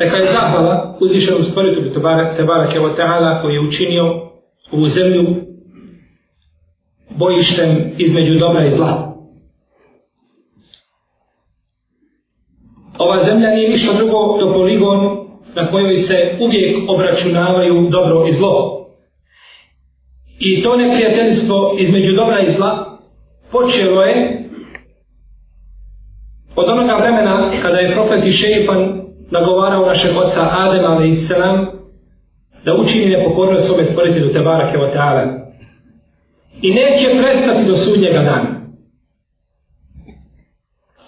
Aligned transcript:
Neka 0.00 0.16
je 0.16 0.32
zahvala 0.32 0.96
uzvišenom 1.00 1.44
stvoritelju 1.44 1.92
Tebara 2.36 2.70
Kevo 2.72 2.88
Teala 2.88 3.42
koji 3.42 3.54
je 3.54 3.60
učinio 3.60 4.04
ovu 4.72 4.88
zemlju 4.88 5.26
bojištem 7.10 7.92
između 7.98 8.38
dobra 8.38 8.64
i 8.64 8.76
zla. 8.76 9.14
Ova 12.98 13.24
zemlja 13.24 13.50
nije 13.50 13.70
ništa 13.70 13.92
drugo 13.92 14.38
do 14.40 14.52
poligon 14.52 15.24
na 15.54 15.70
kojoj 15.70 16.06
se 16.06 16.36
uvijek 16.40 16.76
obračunavaju 16.88 17.88
dobro 17.90 18.26
i 18.28 18.32
zlo. 18.32 18.86
I 20.38 20.62
to 20.62 20.76
neprijateljstvo 20.76 21.76
između 21.78 22.12
dobra 22.12 22.40
i 22.40 22.54
zla 22.56 22.98
počelo 23.52 24.02
je 24.02 24.44
od 26.56 26.68
onoga 26.68 26.96
vremena 26.96 27.52
kada 27.62 27.78
je 27.78 27.92
profet 27.92 28.24
i 28.24 28.32
nagovarao 29.30 29.86
našeg 29.86 30.16
oca 30.16 30.48
Adem 30.52 30.84
a.s. 30.84 31.28
da 32.64 32.74
učini 32.74 33.06
nepokorno 33.06 33.60
svome 33.60 33.84
stvoritelju 33.84 34.32
Tebara 34.32 34.72
Kevoteala 34.72 35.22
i 36.62 36.70
neće 36.70 37.22
prestati 37.22 37.64
do 37.64 37.76
sudnjega 37.76 38.18
dana. 38.18 38.64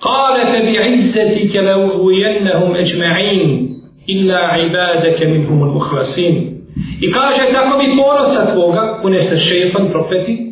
Kale 0.03 0.53
te 0.53 0.65
bi 0.65 0.99
izzeti 0.99 1.51
ke 1.53 1.61
le 1.61 1.75
uvijennehum 1.77 2.73
ečme'in 2.75 3.69
illa 4.07 4.59
ibadake 4.67 5.27
min 5.27 5.47
humul 5.47 5.73
muhlasin. 5.73 6.57
I 7.01 7.13
kaže 7.13 7.53
tako 7.53 7.79
bi 7.79 7.97
ponosa 7.97 8.53
tvoga, 8.53 8.99
kune 9.03 9.23
se 9.23 9.37
šefan, 9.37 9.91
profeti, 9.91 10.47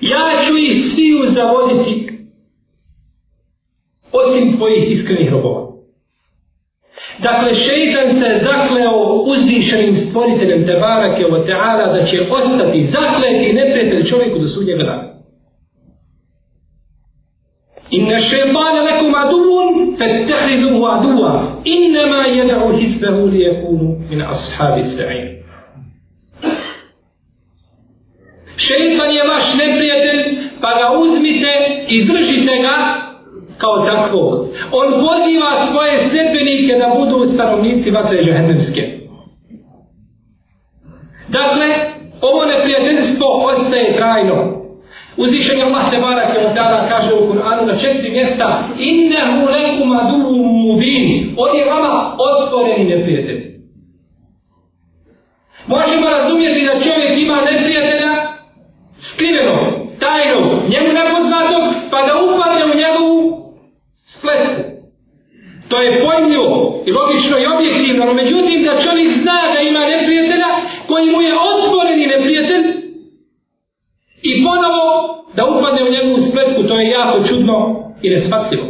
ja 0.00 0.26
ću 0.46 0.56
ih 0.56 0.92
sviju 0.94 1.32
zavoditi 1.34 2.09
osim 4.12 4.56
tvojih 4.56 4.90
iskrenih 4.90 5.32
robova. 5.32 5.70
Dakle, 7.18 7.54
šeitan 7.54 8.22
se 8.22 8.44
zakleo 8.44 9.22
uzvišenim 9.26 10.06
stvoriteljem 10.08 10.66
Tebarake 10.66 11.26
o 11.26 11.38
Teala 11.38 11.86
da 11.92 12.06
će 12.06 12.20
ostati 12.30 12.88
zakleti 12.92 13.52
neprijatelj 13.52 14.08
čovjeku 14.10 14.38
do 14.38 14.48
sudnjega 14.48 14.84
dana. 14.84 15.10
Inna 17.90 18.20
šeitana 18.20 18.82
lekum 18.82 19.14
aduvun, 19.14 19.96
fettehiduhu 19.98 20.84
aduva, 20.86 21.32
innama 21.64 22.24
jeda'u 22.26 22.78
hisbehu 22.78 23.26
li 23.26 23.40
jekunu 23.40 23.96
min 24.10 24.22
ashabi 24.22 24.82
sa'in. 24.96 25.28
Šeitan 28.56 29.10
je 29.10 29.22
vaš 29.28 29.54
neprijatelj, 29.54 30.20
pa 30.60 30.68
ga 30.78 30.98
uzmite 30.98 31.52
i 31.88 32.04
držite 32.04 32.62
ga 32.62 33.09
kao 33.60 33.86
takvog. 33.86 34.48
On 34.72 34.88
poziva 34.92 35.50
svoje 35.70 36.08
sljedbenike 36.10 36.74
da 36.78 36.94
budu 36.98 37.32
stanovnici 37.34 37.90
vatre 37.90 38.24
žehennemske. 38.24 38.82
Dakle, 41.28 41.66
ovo 42.20 42.44
neprijateljstvo 42.44 43.26
ostaje 43.50 43.96
trajno. 43.96 44.60
Uzvišen 45.16 45.58
je 45.58 45.64
Allah 45.64 45.90
Tebara 45.90 46.34
kao 46.34 46.88
kaže 46.88 47.14
u 47.14 47.32
Kur'anu 47.32 47.66
na 47.66 47.78
četiri 47.80 48.10
mjesta 48.10 48.68
Innehu 48.78 49.46
lekum 49.52 49.92
aduhu 49.92 50.36
mubin 50.36 51.34
On 51.36 51.56
je 51.56 51.64
vama 51.64 52.16
otvoreni 52.18 52.84
neprijatelj. 52.84 53.50
Možemo 55.66 56.10
razumjeti 56.10 56.66
da 56.66 56.72
čovjek 56.72 57.18
ima 57.18 57.38
neprijatelja 57.40 58.12
skriveno, 59.12 59.56
tajno, 60.00 60.40
njemu 60.68 60.92
nepoznatog, 60.92 61.62
pa 61.90 61.98
da 62.06 62.12
upadne 62.22 62.64
u 62.64 62.78
njegovu 62.82 63.40
spletku. 64.20 64.62
To 65.68 65.82
je 65.82 66.04
pojmljivo 66.04 66.82
i 66.86 66.90
logično 66.92 67.36
i 67.38 67.46
objektivno, 67.54 68.04
no 68.04 68.14
međutim 68.14 68.64
da 68.64 68.82
čovjek 68.84 69.10
zna 69.22 69.38
da 69.54 69.60
ima 69.60 69.82
neprijatelja 69.86 70.50
koji 70.88 71.06
mu 71.12 71.20
je 71.22 71.32
otvoreni 71.52 72.06
neprijatelj 72.06 72.64
i 74.22 74.44
ponovo 74.44 74.86
da 75.36 75.42
upadne 75.46 75.82
u 75.82 75.92
njegovu 75.92 76.30
spletku, 76.30 76.62
to 76.68 76.80
je 76.80 76.90
jako 76.90 77.28
čudno 77.28 77.56
i 78.02 78.10
nespatljivo. 78.10 78.66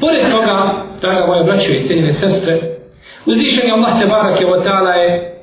Pored 0.00 0.30
toga, 0.30 0.84
draga 1.00 1.26
moja 1.26 1.42
braćo 1.42 1.72
i 1.72 1.86
cijenine 1.86 2.14
sestre, 2.20 2.60
uzvišen 3.26 3.66
je 3.66 3.72
Allah 3.72 4.00
Tebarak 4.00 4.40
je 4.40 4.46
je 5.00 5.34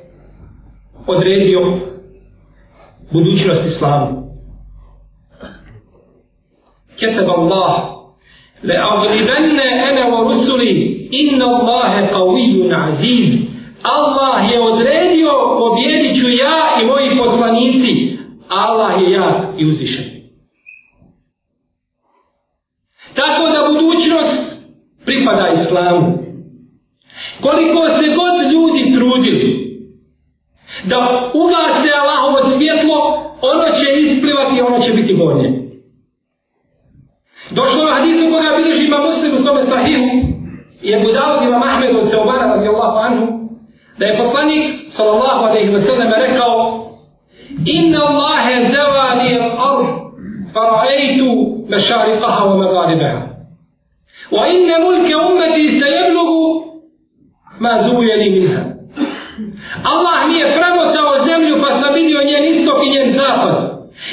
odredio 1.06 1.78
budućnost 3.12 3.62
islamu. 3.66 4.25
كتب 6.97 7.29
الله 7.37 7.91
لأغلبن 8.63 9.59
أنا 9.59 10.05
ورسلي 10.05 11.07
إن 11.21 11.41
الله 11.41 12.07
قوي 12.07 12.73
عزيز 12.73 13.51
Allah 13.83 14.51
je 14.51 14.59
odredio 14.59 15.31
pobjedit 15.59 16.21
ću 16.21 16.29
ja 16.29 16.81
i 16.81 16.85
moji 16.85 17.17
poslanici. 17.17 18.17
Allah 18.47 19.01
je 19.01 19.11
jak 19.11 19.37
i 19.57 19.65
uzvišen. 19.65 20.03
Tako 23.13 23.43
da 23.49 23.69
budućnost 23.69 24.41
pripada 25.05 25.47
islamu. 25.61 26.17
Koliko 27.41 27.87
se 27.87 28.15
god 28.15 28.51
ljudi 28.51 28.93
trudili 28.95 29.71
da 30.83 31.31
ugase 31.33 31.89
Allahovo 32.01 32.57
svjetlo, 32.57 32.97
ono 33.41 33.65
će 33.79 33.99
isplivati 34.01 34.57
i 34.57 34.61
ono 34.61 34.85
će 34.85 34.93
biti 34.93 35.13
gornje. 35.13 35.49
Ima 39.46 39.62
muslim 39.62 39.66
u 39.66 39.66
svome 39.66 39.70
sahihu 39.70 40.06
i 40.82 40.90
je 40.90 41.00
budao 41.00 41.42
ima 41.42 41.58
Mahmed 41.58 41.96
od 41.96 42.10
Seobana 42.10 42.54
radijallahu 42.54 42.98
anhu 42.98 43.26
da 43.98 44.06
je 44.06 44.18
poslanik 44.18 44.64
sallallahu 44.96 45.44
alaihi 45.44 45.70
wa 45.70 45.86
sallam 45.86 46.12
rekao 46.16 46.82
Inna 47.66 47.98
Allahe 48.08 48.72
zavali 48.74 49.38
al-ard 49.38 49.86
fara'eitu 50.54 51.28
mešariqaha 51.68 52.44
wa 52.44 52.56
magaribaha 52.56 53.20
wa 54.30 54.46
inna 54.48 54.78
mulke 54.78 55.14
ummeti 55.16 55.80
se 55.80 55.86
jeblugu 55.96 56.64
ma 57.58 57.82
zujeli 57.88 58.30
minha 58.30 58.62
Allah 59.84 60.28
mi 60.28 60.38
je 60.38 60.46
premotao 60.56 61.24
zemlju 61.26 61.56
pa 61.62 61.80
sam 61.80 61.94
vidio 61.94 62.20
njen 62.22 62.44
istok 62.54 62.78
i 62.86 62.90
njen 62.90 63.12
zapad 63.18 63.54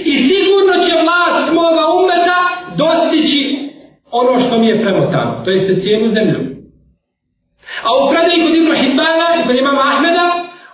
i 0.05 0.13
sigurno 0.27 0.73
će 0.85 0.93
vlast 1.03 1.53
moga 1.53 1.83
ummeta 1.99 2.39
dostići 2.77 3.69
ono 4.11 4.47
što 4.47 4.57
mi 4.57 4.67
je 4.67 4.81
premotano 4.81 5.32
to 5.43 5.51
je 5.51 5.67
se 5.67 5.81
cijelu 5.81 6.13
zemlju 6.13 6.39
A 7.87 7.89
u 7.97 8.09
predaji 8.09 8.43
kod 8.45 8.55
Ibn 8.55 8.71
Hibbana, 8.81 9.27
kod 9.47 9.55
imama 9.55 9.81
Ahmeda, 9.91 10.27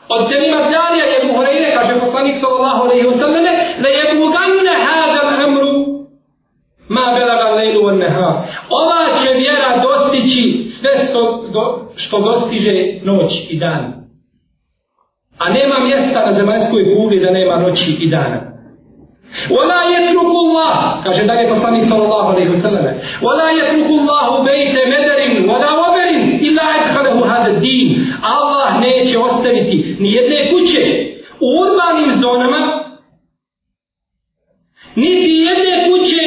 od 0.09 0.21
Selima 0.29 0.59
Zalija 0.71 1.05
je 1.13 1.33
Horeire, 1.35 1.69
kaže 1.77 1.99
poslanik 1.99 2.35
sallallahu 2.41 2.81
alaihi 2.85 3.07
wa 3.07 3.19
sallame, 3.21 3.53
da 3.81 3.87
je 3.97 4.03
buganne 4.19 4.75
hada 4.85 5.21
amru 5.45 5.73
ma 6.89 7.05
belaga 7.15 7.49
lejlu 7.57 7.85
van 7.85 7.97
neha. 7.97 8.29
Ova 8.69 9.01
će 9.21 9.29
vjera 9.33 9.83
dostići 9.87 10.71
sve 10.79 10.91
što, 11.05 11.45
do, 11.53 11.63
što 11.95 12.19
dostiže 12.19 12.73
noć 13.03 13.31
i 13.49 13.59
dan. 13.59 13.93
A 15.37 15.49
nema 15.49 15.79
mjesta 15.79 16.31
na 16.31 16.37
zemaljskoj 16.39 16.95
kugli 16.95 17.19
da 17.19 17.31
nema 17.31 17.57
noći 17.57 17.91
i 17.91 18.09
dana. 18.09 18.58
ولا 19.50 19.80
يترك 19.94 20.30
الله 20.44 20.72
kaže 21.04 21.22
dalje 21.28 21.48
poslanik 21.48 21.84
sallallahu 21.90 22.28
alejhi 22.32 22.50
ve 22.52 22.60
sellem 22.62 22.84
ولا 23.22 23.48
يترك 23.50 23.90
الله 24.00 24.28
بيت 24.50 24.74
مدر 24.94 25.20
ولا 25.50 25.70
وبر 25.80 26.08
الا 26.46 26.64
ادخله 26.78 27.16
هذا 27.32 27.48
الدين 27.54 27.88
Allah 28.22 28.80
neće 28.80 29.18
ostaviti 29.18 29.96
ni 30.00 30.12
jedne 30.12 30.38
kuće 30.50 30.82
u 31.40 31.48
urbanim 31.62 32.20
zonama 32.22 32.60
niti 34.96 35.30
jedne 35.48 35.72
kuće 35.86 36.22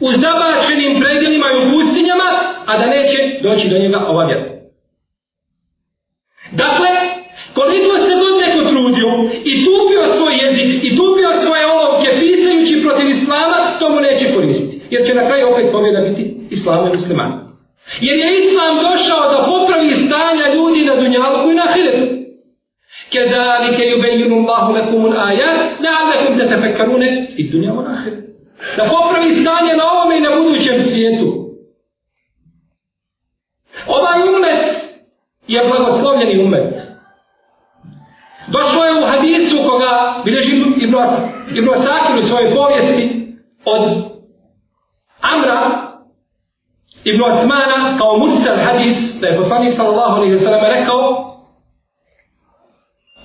u 0.00 0.08
zabačenim 0.22 1.00
predelima 1.00 1.46
i 1.50 1.58
u 1.60 1.70
pustinjama 1.72 2.30
a 2.66 2.78
da 2.78 2.86
neće 2.86 3.18
doći 3.42 3.68
do 3.68 3.78
njega 3.78 3.98
ova 4.08 4.24
vjera 4.26 4.44
dakle 6.52 6.90
koliko 7.54 7.92
se 8.06 8.12
god 8.22 8.34
neko 8.42 8.60
trudio 8.70 9.08
i 9.44 9.52
tupio 9.64 10.02
svoj 10.16 10.34
jezik 10.42 10.84
i 10.84 10.96
tupio 10.96 11.30
to 13.84 13.88
mu 13.88 14.00
neće 14.00 14.34
koristiti. 14.34 14.80
Jer 14.90 15.06
će 15.06 15.14
na 15.14 15.26
kraju 15.26 15.48
opet 15.52 15.72
pobjeda 15.72 16.00
biti 16.00 16.36
islam 16.50 16.86
i 16.86 16.96
musliman. 16.96 17.32
Jer 18.00 18.18
je 18.18 18.28
islam 18.46 18.74
došao 18.76 19.32
da 19.32 19.46
popravi 19.50 20.06
stanja 20.06 20.54
ljudi 20.54 20.84
na 20.84 20.94
dunjalku 20.96 21.50
i 21.50 21.54
na 21.54 21.66
hiretu. 21.74 22.20
كذلك 23.16 23.78
يبين 23.80 24.32
الله 24.32 24.78
لكم 24.78 25.06
الآيات 25.06 25.80
لعلكم 25.80 26.38
تتفكرون 26.38 27.00
في 27.36 27.42
الدنيا 27.42 27.72
والآخرة. 27.72 28.20
Da 28.76 28.84
popravi 28.84 29.40
stanje 29.42 29.76
na 29.76 29.84
ovome 29.92 30.18
i 30.18 30.20
na 30.20 30.30
budućem 30.36 30.84
svijetu. 30.90 31.28
Ovaj 33.86 34.18
umet 34.36 34.64
je 35.48 35.60
blagoslovljeni 35.68 36.44
umet. 36.44 36.74
Došlo 38.48 38.84
je 38.84 39.02
u 39.02 39.06
hadisu 39.06 39.56
koga 39.68 40.22
bileži 40.24 40.56
Ibn, 40.56 40.96
Ibn 41.54 41.68
Asakir 41.68 42.24
u 42.24 42.28
svojoj 42.28 42.54
povijesti 42.54 43.20
od 43.65 43.83
Amra 45.21 45.85
Ibn 47.03 47.23
Osmana 47.23 47.97
kao 47.97 48.17
mursal 48.17 48.57
hadis 48.65 48.97
da 49.21 49.27
je 49.27 49.37
poslanik 49.37 49.77
sallallahu 49.77 50.15
alaihi 50.15 50.35
wa 50.35 50.43
sallam 50.43 50.61
rekao 50.79 51.01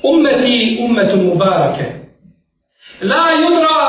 ummeti 0.02 0.78
ummetun 0.84 1.20
mubarake. 1.26 1.84
La 3.02 3.24
yudra 3.42 3.80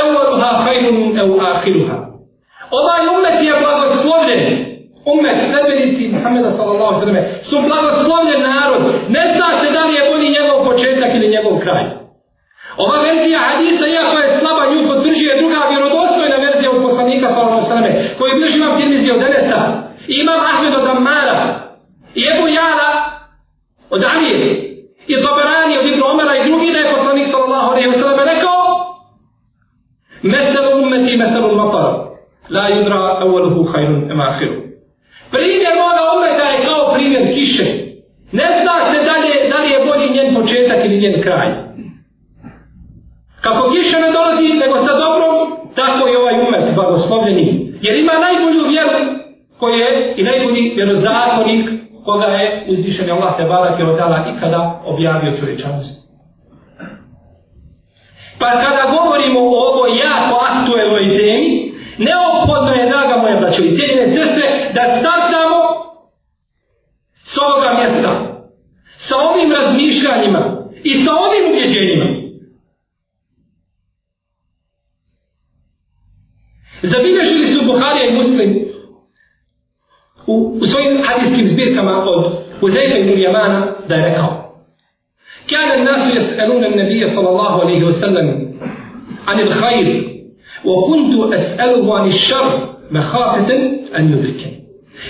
evvaluha 0.00 0.50
hajrun 0.64 1.18
ev 1.18 1.40
ahiruha 1.40 1.96
ovaj 2.70 3.02
ummet 3.14 3.38
je 3.46 3.54
blagoslovljen. 3.60 4.72
Ummet 5.12 5.38
sredbenici 5.50 6.08
Muhammeda 6.14 6.50
sallallahu 6.56 6.94
alaihi 6.94 7.04
wa 7.04 7.14
sallam 7.14 7.24
su 7.50 7.56
blagoslovljen 7.68 8.42
narod. 8.42 8.82
Ne 9.08 9.22
zna 9.34 9.48
se 9.60 9.68
da 9.76 9.82
li 9.84 9.94
je 9.94 10.08
bolji 10.10 10.28
njegov 10.36 10.58
početak 10.68 11.10
ili 11.14 11.28
njegov 11.34 11.54
kraj. 11.64 11.84
Ova 12.76 12.96
verzija 13.06 13.38
hadisa 13.48 13.86
iako 13.86 14.16
je 14.18 14.38
slaba 14.40 14.64
nju 14.70 14.88
potvrđuje 14.88 15.40
druga 15.40 15.60
vjerodostojna 15.70 16.36
verzija 16.46 16.70
od 16.70 16.82
poslanika 16.86 17.26
sallallahu 17.28 17.60
alaihi 17.60 17.68
wa 17.68 17.74
sallam 17.74 18.16
koji 18.18 18.32
bliži 18.38 18.58
vam 18.60 18.78
tirmizi 18.78 19.10
od 19.10 19.22
Enesa 19.28 19.60
imam 20.20 20.40
Ahmed 20.50 20.74
od 20.80 20.86
Ammara 20.94 21.38
i 22.20 22.22
Ebu 22.32 22.46
Jara 22.48 22.92
od 23.94 24.02
Alije 24.14 24.38
i 25.12 25.14
Tabarani 25.24 25.78
od 25.78 25.86
Ibn 25.86 26.02
Omara 26.12 26.34
i 26.36 26.48
drugi 26.48 26.72
da 26.72 26.78
je 26.78 26.94
poslanik 26.96 27.26
sallallahu 27.30 27.70
alaihi 27.72 27.88
wa 27.88 27.98
sallam 28.00 28.18
rekao 28.32 28.62
Mesel 30.22 30.66
ummeti 30.82 31.16
mesel 31.16 31.54
matara 31.60 31.92
la 32.56 32.64
yudra 32.74 32.98
awaluhu 33.24 33.72
khairun 33.72 34.10
ema 34.10 34.24
ahiru 34.30 34.56
Primjer 35.30 35.74
moga 35.82 36.02
ummeta 36.16 36.46
je 36.52 36.64
kao 36.66 36.94
primjer 36.94 37.22
kiše. 37.34 37.64
Ne 38.32 38.46
zna 38.62 38.74
se 38.90 38.98
dalje 39.10 39.32
da 39.50 39.58
li 39.62 39.70
je 39.70 39.84
bolji 39.86 40.14
njen 40.14 40.34
početak 40.34 40.84
ili 40.84 41.00
njen 41.00 41.22
kraj. 41.22 41.48
Kako 43.40 43.70
kiša 43.70 43.98
ne 43.98 44.10
dolazi 44.12 44.48
nego 44.62 44.76
sa 44.86 44.94
dobrom, 45.02 45.36
tako 45.74 46.08
je 46.08 46.18
ovaj 46.18 46.34
umet 46.48 46.74
blagoslovljeni. 46.74 47.72
Jer 47.82 47.94
ima 47.96 48.12
najbolju 48.26 48.68
vjeru 48.68 48.98
koji 49.60 49.78
je 49.78 50.14
i 50.16 50.22
najbolji 50.22 50.72
vjerozakonik 50.76 51.70
koga 52.04 52.26
je 52.26 52.64
uzvišen 52.68 53.10
Allah 53.10 53.36
te 53.36 53.44
barak 53.44 53.78
je 53.78 53.86
odala 53.86 54.18
i 54.30 54.40
kada 54.40 54.80
objavio 54.84 55.38
čovječanstvo. 55.40 56.02
Pa 58.38 58.50
kada 58.50 58.82
govorimo 58.96 59.40
o 59.40 59.68
ovoj 59.70 59.98
jako 59.98 60.34
aktuelnoj 60.50 61.04
temi, 61.18 61.72
neophodno 61.98 62.72
je, 62.72 62.88
draga 62.88 63.16
moja 63.16 63.40
braćo 63.40 63.62
i 63.62 63.76
cijeljene 63.76 64.16
sestre, 64.16 64.70
da 64.74 64.82
startamo 65.00 65.58
s 67.32 67.38
ovoga 67.46 67.70
mjesta, 67.78 68.12
sa 69.08 69.14
ovim 69.16 69.52
razmišljanjima 69.52 70.42
i 70.84 71.04
sa 71.04 71.10
ovim 71.26 71.44
ubjeđenjima. 71.50 72.06
Zabilježili 76.82 77.54
su 77.54 77.66
Buharija 77.66 78.06
i 78.06 78.14
Muslim 78.14 78.72
u, 80.31 80.57
u 80.61 80.65
svojim 80.65 81.03
hadijskim 81.07 81.49
zbirkama 81.53 82.03
od 82.03 82.31
Uzejfa 82.61 82.97
ibn 82.97 83.19
Jamana 83.19 83.67
da 83.87 83.95
je 83.95 84.05
rekao 84.09 84.47
كان 85.51 85.79
الناس 85.79 86.15
يسألون 86.15 86.63
النبي 86.63 87.15
صلى 87.15 87.29
الله 87.29 87.61
عليه 87.61 87.83
وسلم 87.83 88.27
عن 89.27 89.39
الخير 89.39 89.87
وكنت 90.65 91.33
أسأله 91.33 91.99
عن 91.99 92.07
الشر 92.07 92.69
مخافة 92.91 93.49
أن 93.97 94.03
يدركني 94.13 94.57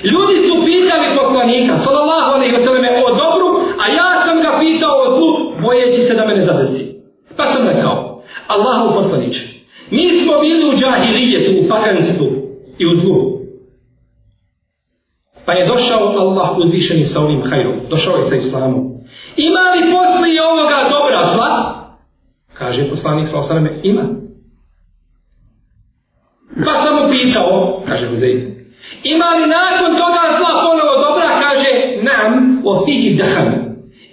Ljudi 0.03 0.35
su 0.47 0.55
pitali 0.65 1.17
poslanika, 1.17 1.73
sallallahu 1.85 2.35
alaihi 2.35 2.53
wa 2.55 2.63
sallam, 2.65 2.85
o 3.05 3.09
dobru, 3.21 3.47
a 3.83 3.85
ja 3.97 4.09
sam 4.25 4.41
ga 4.41 4.59
pitao 4.59 4.95
o 5.05 5.17
zlu, 5.17 5.51
bojeći 5.61 6.07
se 6.07 6.13
da 6.13 6.25
me 6.25 6.35
ne 6.35 6.45
zadesi. 6.45 6.95
Pa 7.37 7.43
sam 7.53 7.67
rekao, 7.67 8.21
Allahu 8.47 9.01
poslaniče, 9.01 9.39
mi 9.91 10.23
smo 10.23 10.39
bili 10.41 10.65
u 10.69 10.79
džahilijetu, 10.79 11.51
u 11.61 11.69
paganstvu 11.69 12.27
i 12.79 12.85
u 12.87 12.95
zlu. 13.01 13.37
Pa 15.46 15.52
je 15.52 15.66
došao 15.66 16.18
Allah 16.18 16.58
uzvišeni 16.58 17.06
sa 17.12 17.20
ovim 17.20 17.42
hajrom. 17.50 17.74
Došao 17.90 18.16
je 18.16 18.28
sa 18.28 18.36
islamom. 18.36 18.84
Ima 19.36 19.64
li 19.74 19.92
poslije 19.92 20.42
ovoga 20.42 20.78
dobra 20.90 21.20
zla? 21.34 21.52
Kaže 22.58 22.90
poslanik 22.90 23.28
sa 23.30 23.38
osaname, 23.38 23.70
ima. 23.82 24.02
Pa 26.64 26.72
sam 26.82 26.94
mu 26.96 27.04
pitao, 27.10 27.82
kaže 27.88 28.08
Huzeyn, 28.08 28.40
ima 29.04 29.28
li 29.38 29.46
nakon 29.58 29.90
toga 30.02 30.22
zla 30.38 30.52
ponovo 30.64 30.94
dobra? 31.06 31.28
Kaže, 31.44 31.70
nam, 32.02 32.62
o 32.64 32.84
fihi 32.84 33.16
dahan. 33.16 33.48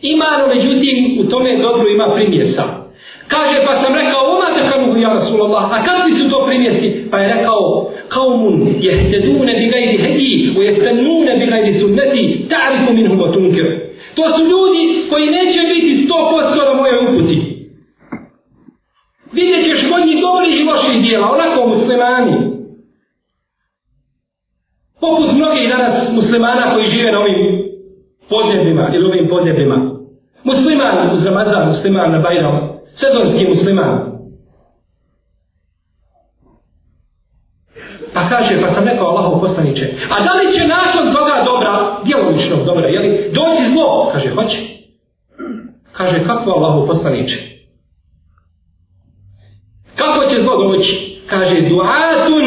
Ima, 0.02 0.25
no 0.40 0.48
međutim, 0.48 0.98
u 1.20 1.24
tome 1.30 1.58
dobro 1.58 1.88
ima 1.90 2.08
primjesa. 2.16 2.64
Kaže, 3.28 3.58
pa 3.66 3.84
sam 3.84 3.94
rekao, 3.96 4.22
oma 4.34 4.48
dahanu, 4.58 5.00
ja 5.02 5.14
Rasulallah, 5.14 5.64
a 5.72 5.84
kakvi 5.86 6.12
su 6.20 6.30
to 6.30 6.46
primjesi? 6.46 7.08
Pa 7.12 7.18
je 7.20 7.34
rekao, 7.36 7.92
قوم 8.11 8.43
يهتدون 8.81 9.47
بغير 9.47 9.91
هدي 10.06 10.59
ويستنون 10.59 11.26
بغير 11.26 11.81
سنتي 11.81 12.47
تعرف 12.50 12.91
منهم 12.91 13.21
وتنكر 13.21 13.85
To 14.15 14.23
su 14.37 14.43
ljudi 14.43 15.09
koji 15.11 15.26
neće 15.26 15.61
biti 15.75 16.05
sto 16.05 16.31
posto 16.31 16.65
na 16.65 16.75
moje 16.75 16.93
uputi. 17.00 17.37
Vidjet 19.32 19.65
ćeš 19.65 19.91
kod 19.91 20.06
njih 20.06 20.21
dobrih 20.21 20.61
i 20.61 20.65
loših 20.65 21.03
dijela, 21.03 21.31
onako 21.32 21.69
muslimani. 21.69 22.32
Poput 25.00 25.32
mnogih 25.37 25.69
danas 25.69 26.12
muslimana 26.12 26.75
koji 26.75 26.91
žive 26.91 27.12
na 27.12 27.21
ovim 27.21 27.62
podnebima 28.29 28.91
ili 28.94 29.05
ovim 29.06 29.29
podnebima. 29.29 29.76
Musliman 30.44 31.17
uz 31.17 31.25
Ramazan, 31.25 31.69
musliman 31.69 32.12
na 32.12 32.19
Bajram, 32.19 32.56
sezonski 33.00 33.49
musliman. 33.49 34.07
Pa 38.19 38.27
kaže, 38.30 38.62
pa 38.62 38.74
sam 38.75 38.83
rekao 38.83 39.07
Allahov 39.07 39.39
poslaniče, 39.39 39.86
a 40.10 40.24
da 40.24 40.31
li 40.33 40.45
će 40.56 40.68
nakon 40.68 41.13
toga 41.16 41.36
dobra, 41.45 41.71
djelovičnog 42.06 42.66
dobra, 42.66 42.88
jeli, 42.88 43.31
doći 43.33 43.71
zlo? 43.74 44.12
Kaže, 44.13 44.30
hoće. 44.30 44.60
Kaže, 45.92 46.24
kako 46.27 46.51
Allahov 46.51 46.88
poslaniče? 46.88 47.38
Kako 49.95 50.30
će 50.30 50.42
zlo 50.42 50.68
doći? 50.68 51.19
Kaže, 51.27 51.62
duatun 51.62 52.45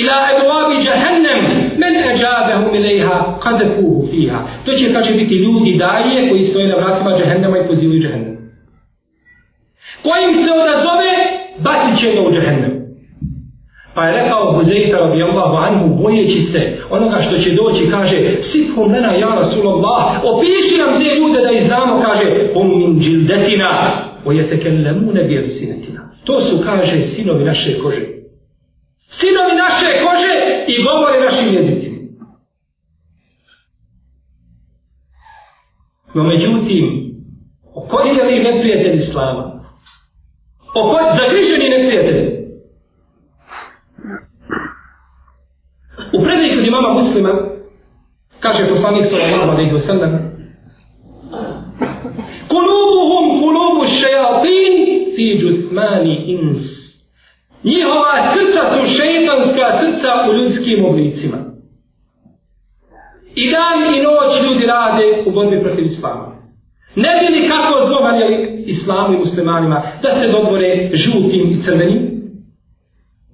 ila 0.00 0.18
ebuabi 0.32 0.84
jahannam, 0.84 1.40
men 1.80 1.94
eđabehu 2.10 2.72
milejha, 2.72 3.38
kadefuhu 3.42 4.08
fiha. 4.10 4.38
To 4.64 4.72
će, 4.72 4.92
kaže, 4.92 5.12
biti 5.12 5.34
ljudi 5.34 5.76
daje 5.78 6.28
koji 6.30 6.46
stoje 6.46 6.68
na 6.68 6.76
vratima 6.76 7.10
jahannama 7.10 7.58
i 7.58 7.66
pozivaju 7.66 8.02
jahannam. 8.02 8.36
Kojim 10.02 10.44
se 10.44 10.50
odazove, 10.62 11.12
bacit 11.58 12.00
će 12.00 12.14
ga 12.14 12.20
u 12.20 12.34
jahannam. 12.34 12.79
Pa 13.94 14.06
je 14.06 14.22
rekao 14.22 14.52
Huzeyta 14.52 14.98
radijallahu 14.98 15.56
anhu 15.56 15.88
bojeći 16.02 16.40
se 16.52 16.78
onoga 16.90 17.22
što 17.22 17.38
će 17.38 17.50
doći, 17.50 17.90
kaže 17.90 18.36
Sifhum 18.52 18.92
lena 18.92 19.12
ja 19.12 19.34
Rasulallah, 19.40 20.24
opiši 20.24 20.78
nam 20.78 21.00
te 21.00 21.14
ljude 21.14 21.40
da 21.40 21.50
ih 21.50 21.66
znamo, 21.66 22.02
kaže 22.02 22.54
Hum 22.54 22.78
min 22.78 23.00
džildetina, 23.00 24.02
o 24.24 24.32
je 24.32 24.50
tekellemune 24.50 25.22
bi 25.22 25.56
sinetina. 25.58 26.10
To 26.24 26.40
su, 26.40 26.62
kaže, 26.64 27.08
sinovi 27.16 27.44
naše 27.44 27.78
kože. 27.82 28.06
Sinovi 29.18 29.54
naše 29.64 29.90
kože 30.04 30.32
i 30.66 30.82
govore 30.82 31.20
našim 31.20 31.54
jezicima. 31.54 31.96
No 36.14 36.22
međutim, 36.22 37.14
okorijeli 37.74 38.42
neprijatelj 38.44 39.02
Islama, 39.02 39.60
Oko, 40.74 40.98
zagriženi 41.18 41.68
neprijatelj, 41.68 42.29
U 46.30 46.32
predaj 46.32 46.56
kod 46.56 46.66
imama 46.66 46.92
muslima, 46.92 47.32
kaže 48.40 48.68
poslanik 48.68 49.06
sallallahu 49.10 49.50
alaihi 49.50 49.72
wa 49.72 49.86
sallam, 49.86 50.12
Kulubuhum 52.48 53.40
kulubu 53.40 53.82
šajatin 54.00 54.74
fi 55.16 55.38
džusmani 55.40 56.14
ins. 56.26 56.62
Njihova 57.64 58.34
srca 58.34 58.62
su 58.72 58.80
šeitanska 58.96 59.66
srca 59.80 60.30
u 60.30 60.34
ljudskim 60.34 60.84
oblicima. 60.84 61.38
I 63.34 63.50
dan 63.50 63.94
i 63.94 64.02
noć 64.02 64.42
ljudi 64.42 64.66
rade 64.66 65.24
u 65.26 65.30
borbi 65.30 65.62
protiv 65.62 65.86
islama. 65.86 66.26
Ne 66.96 67.10
bi 67.20 67.34
li 67.34 67.48
kako 67.48 67.86
zlo 67.86 67.98
islamu 68.66 69.14
i 69.14 69.18
muslimanima 69.18 69.82
da 70.02 70.20
se 70.20 70.28
dobore 70.28 70.90
žutim 70.94 71.52
i 71.52 71.62
crvenim, 71.64 72.22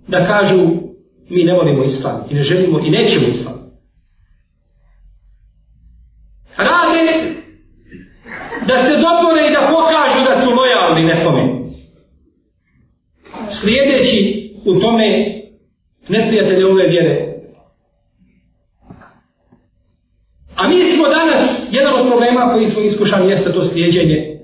da 0.08 0.26
kažu 0.26 0.85
mi 1.28 1.44
ne 1.44 1.54
volimo 1.54 1.84
islam 1.84 2.24
i 2.30 2.34
ne 2.34 2.44
želimo 2.44 2.78
i 2.78 2.90
nećemo 2.90 3.26
islam. 3.26 3.56
Rade 6.56 7.06
da 8.66 8.74
se 8.84 8.96
dopore 8.96 9.46
i 9.46 9.52
da 9.52 9.72
pokažu 9.74 10.24
da 10.24 10.44
su 10.44 10.50
lojalni 10.50 11.04
nekome. 11.04 11.42
Slijedeći 13.60 14.50
u 14.64 14.80
tome 14.80 15.36
neprijatelje 16.08 16.66
ove 16.66 16.88
vjere. 16.88 17.26
A 20.56 20.68
mi 20.68 20.92
smo 20.94 21.08
danas, 21.08 21.50
jedan 21.70 21.94
od 21.94 22.06
problema 22.06 22.52
koji 22.52 22.70
smo 22.70 22.80
iskušani 22.80 23.30
jeste 23.30 23.52
to 23.52 23.68
slijedjenje. 23.68 24.38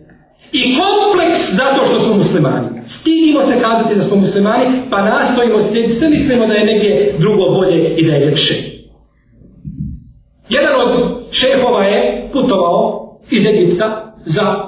I 0.53 0.77
kompleks 0.77 1.41
zato 1.51 1.87
što 1.87 2.05
smo 2.05 2.15
muslimani. 2.15 2.72
Stidimo 3.13 3.41
se 3.41 3.61
kazati 3.61 3.95
da 3.95 4.05
smo 4.05 4.17
muslimani, 4.17 4.83
pa 4.91 5.03
nastojimo 5.03 5.69
slijediti, 5.69 5.99
sve 5.99 6.09
mislimo 6.09 6.47
da 6.47 6.55
je 6.55 6.65
negdje 6.67 7.15
drugo 7.19 7.45
bolje 7.51 7.97
i 7.97 8.07
da 8.07 8.13
je 8.13 8.27
ljepše. 8.27 8.55
Jedan 10.49 10.75
od 10.81 10.91
šefova 11.31 11.85
je 11.85 12.29
putovao 12.33 13.17
iz 13.31 13.47
Egipta 13.47 14.15
za 14.27 14.65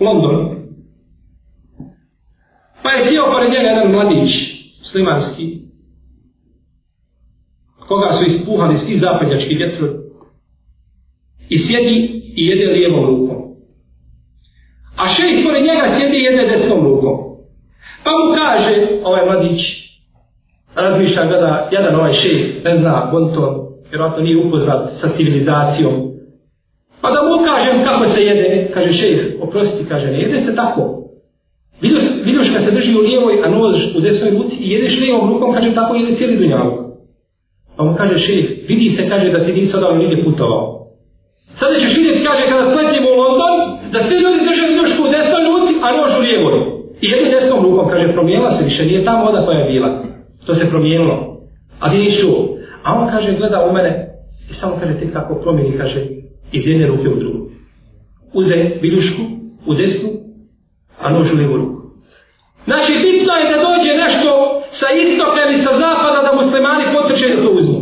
London. 0.00 0.56
Pa 2.82 2.90
je 2.90 3.10
sjeo 3.10 3.32
pored 3.32 3.50
njega 3.50 3.68
jedan 3.68 3.92
mladić, 3.92 4.30
muslimanski, 4.78 5.58
koga 7.88 8.18
su 8.18 8.30
ispuhali 8.30 8.78
svi 8.86 9.00
zapadnjački 9.00 9.54
vjetrovi 9.54 9.94
i 11.48 11.58
sjedi 11.58 12.22
i 12.36 12.46
jede 12.46 12.72
lijevom 12.72 13.06
rukom. 13.06 13.47
A 15.02 15.04
šejh 15.14 15.44
pored 15.44 15.62
njega 15.62 15.84
sjedi 15.94 16.18
jedne 16.18 16.42
jede 16.42 16.56
desnom 16.56 16.84
rukom. 16.84 17.16
Pa 18.04 18.10
mu 18.10 18.26
kaže, 18.40 18.74
ovaj 19.04 19.26
mladić, 19.26 19.60
razmišlja 20.74 21.26
gleda, 21.26 21.68
jedan 21.70 21.94
ovaj 21.94 22.12
šejh, 22.12 22.64
ne 22.64 22.76
zna, 22.76 23.08
Bonton, 23.12 23.54
vjerojatno 23.90 24.22
nije 24.22 24.36
upoznat 24.36 24.90
sa 25.00 25.08
civilizacijom. 25.16 25.94
Pa 27.00 27.10
da 27.10 27.20
mu 27.22 27.44
kažem 27.44 27.84
kako 27.84 28.04
se 28.14 28.20
jede, 28.20 28.70
kaže 28.74 28.92
šejh, 28.92 29.20
oprosti, 29.40 29.88
kaže, 29.88 30.06
ne 30.06 30.20
jede 30.20 30.40
se 30.40 30.56
tako. 30.56 30.82
Vidiš, 31.80 32.04
vidiš 32.24 32.52
kad 32.54 32.64
se 32.64 32.70
drži 32.70 32.96
u 32.96 33.00
lijevoj, 33.00 33.42
a 33.44 33.48
nož 33.48 33.76
u 33.96 34.00
desnoj 34.00 34.30
ruci 34.30 34.56
i 34.60 34.70
jedeš 34.70 35.00
lijevom 35.00 35.32
rukom, 35.32 35.54
kaže, 35.54 35.74
tako 35.74 35.94
jede 35.94 36.16
cijeli 36.16 36.36
dunjavuk. 36.36 36.78
Pa 37.76 37.84
mu 37.84 37.94
kaže 37.96 38.18
šejh, 38.18 38.46
vidi 38.68 38.96
se, 38.96 39.08
kaže, 39.08 39.30
da 39.30 39.44
ti 39.44 39.52
nisi 39.52 39.76
odavno 39.76 39.98
nigdje 39.98 40.24
putovao. 40.24 40.78
Sada 41.58 41.74
ćeš 41.74 41.96
vidjeti, 41.96 42.24
kaže, 42.24 42.42
kada 42.50 42.64
sletimo 42.72 43.08
u 43.10 43.20
London, 43.22 43.56
da 43.92 43.98
svi 44.06 44.16
ljudi 44.24 44.38
drže 44.46 44.64
ljušku 44.76 45.02
u 45.02 45.12
desnoj 45.14 45.44
ruci, 45.50 45.74
a 45.84 45.86
nož 45.96 46.12
u 46.18 46.22
lijevoj. 46.26 46.58
I 47.00 47.06
jednom 47.10 47.30
desnom 47.32 47.64
rukom, 47.64 47.90
kaže, 47.90 48.12
promijenila 48.12 48.56
se 48.56 48.64
više, 48.64 48.84
nije 48.84 49.04
ta 49.04 49.22
voda 49.22 49.44
koja 49.44 49.58
je 49.58 49.72
bila. 49.72 50.02
To 50.46 50.54
se 50.54 50.70
promijenilo. 50.70 51.38
A 51.80 51.90
ti 51.90 51.98
nisi 51.98 52.20
čuo. 52.20 52.48
A 52.82 52.94
on 53.00 53.10
kaže, 53.10 53.36
gleda 53.36 53.66
u 53.70 53.72
mene, 53.72 54.08
i 54.50 54.54
samo 54.54 54.76
kaže, 54.80 55.00
tek 55.00 55.12
tako 55.12 55.34
promijeni, 55.34 55.78
kaže, 55.78 56.06
iz 56.52 56.66
jedne 56.66 56.86
ruke 56.86 57.08
u 57.08 57.18
drugu. 57.18 57.38
Uze 58.32 58.70
bilušku 58.82 59.22
u 59.66 59.74
desnu, 59.74 60.08
a 61.00 61.10
nož 61.10 61.32
u 61.32 61.36
lijevu 61.36 61.56
ruku. 61.56 61.78
Znači, 62.64 62.92
bitno 62.92 63.32
je 63.34 63.50
da 63.52 63.58
dođe 63.68 63.92
nešto 64.04 64.30
sa 64.80 64.88
istoka 65.04 65.40
ili 65.46 65.62
sa 65.64 65.72
zapada 65.82 66.18
da 66.26 66.42
muslimani 66.42 66.84
potrče 66.94 67.28
da 67.28 67.42
to 67.42 67.50
uzmu. 67.50 67.80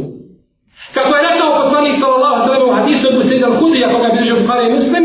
Kako 0.94 1.16
je 1.16 1.26
rekao 1.30 1.62
poslanik 1.62 1.94
sallallahu 2.00 2.34
alejhi 2.34 2.50
ve 2.50 2.56
sellem 2.56 2.70
u 2.70 2.76
hadisu 2.78 3.06
od 3.08 3.28
Sejda 3.28 3.46
al-Hudri, 3.46 3.84
ako 3.84 3.96
pa 3.96 4.02
ga 4.02 4.08
bi 4.12 4.20
držao 4.20 4.40
Buhari 4.40 4.72
Muslim, 4.78 5.04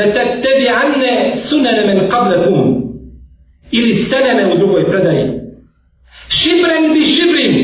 لَتَتَّبِعَنَّ 0.00 1.02
سُنَنَ 1.50 1.78
مَنْ 1.88 1.98
قَبْلَكُمْ 2.12 2.80
ili 3.70 4.04
steneme 4.06 4.52
u 4.52 4.58
drugoj 4.58 4.84
predaji. 4.90 5.24
Šibren 6.28 6.92
bi 6.94 7.00
šibrin, 7.14 7.54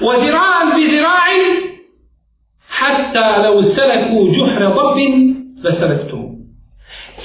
wa 0.00 0.14
zira'an 0.24 0.66
bi 0.76 0.82
zira'in, 0.90 1.44
hatta 2.78 3.26
lau 3.42 3.62
seleku 3.74 4.18
džuhre 4.34 4.68
dobbin, 4.76 5.12
da 5.62 5.72
selektum. 5.72 6.22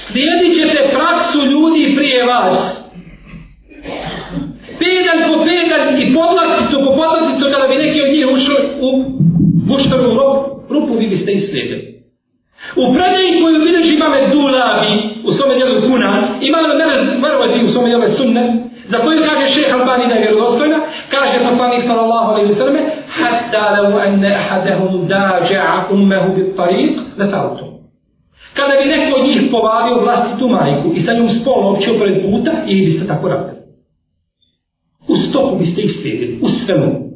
Slijedit 0.07 0.53
ćete 0.57 0.89
praksu 0.95 1.39
ljudi 1.51 1.95
prije 1.97 2.23
vas, 2.25 2.59
pedalj 4.79 5.21
po 5.27 5.43
pedalj 5.45 6.03
i 6.03 6.13
podlasticu 6.13 6.77
po 6.85 6.91
podlasticu 6.99 7.45
kada 7.53 7.67
bi 7.67 7.83
neki 7.83 8.01
od 8.01 8.09
njih 8.13 8.27
ušli 8.35 8.55
u 8.87 8.89
buštaru 9.69 10.09
rupu, 10.69 10.93
vi 10.99 11.07
biste 11.07 11.31
islijedili. 11.31 11.96
U 12.81 12.93
predaji 12.93 13.41
koju 13.41 13.59
vidiš 13.65 13.93
imame 13.93 14.27
dulabi 14.33 14.91
u 15.27 15.31
svome 15.33 15.55
djelu 15.55 15.81
kuna, 15.87 16.27
imame 16.41 16.67
mervati 17.21 17.65
u 17.65 17.71
svome 17.71 17.89
djelu 17.89 18.17
sunne, 18.17 18.43
za 18.91 18.97
koju 18.97 19.19
kaže 19.29 19.53
šeha 19.53 19.77
Albani 19.77 20.07
da 20.07 20.13
je 20.13 20.21
vjerodostojna, 20.21 20.79
kaže 21.09 21.49
poslanik 21.49 21.83
sallallahu 21.87 22.31
alaihi 22.31 22.51
wa 22.51 22.57
sallam, 22.57 22.75
hatta 23.17 23.65
lau 23.75 23.99
enne 24.07 24.35
ahadahum 24.35 25.07
dađa'a 25.07 25.93
ummehu 25.93 26.35
bit 26.35 26.57
tariq, 26.57 26.95
lefautu. 27.17 27.65
Kada 28.53 28.73
bi 28.79 28.89
neko 28.89 29.19
od 29.19 29.27
njih 29.27 29.41
povadio 29.51 30.01
vlastitu 30.01 30.47
majku 30.49 30.93
i 30.95 31.03
sa 31.05 31.13
njom 31.13 31.29
spolno 31.41 31.69
općio 31.69 31.93
pred 31.99 32.15
puta, 32.21 32.51
i 32.67 32.85
biste 32.85 33.07
tako 33.07 33.27
radili. 33.27 33.57
U 35.07 35.15
stopu 35.17 35.55
biste 35.55 35.81
ih 35.81 35.91
slijedili, 36.01 36.39
u 36.41 36.47
svemu. 36.49 37.07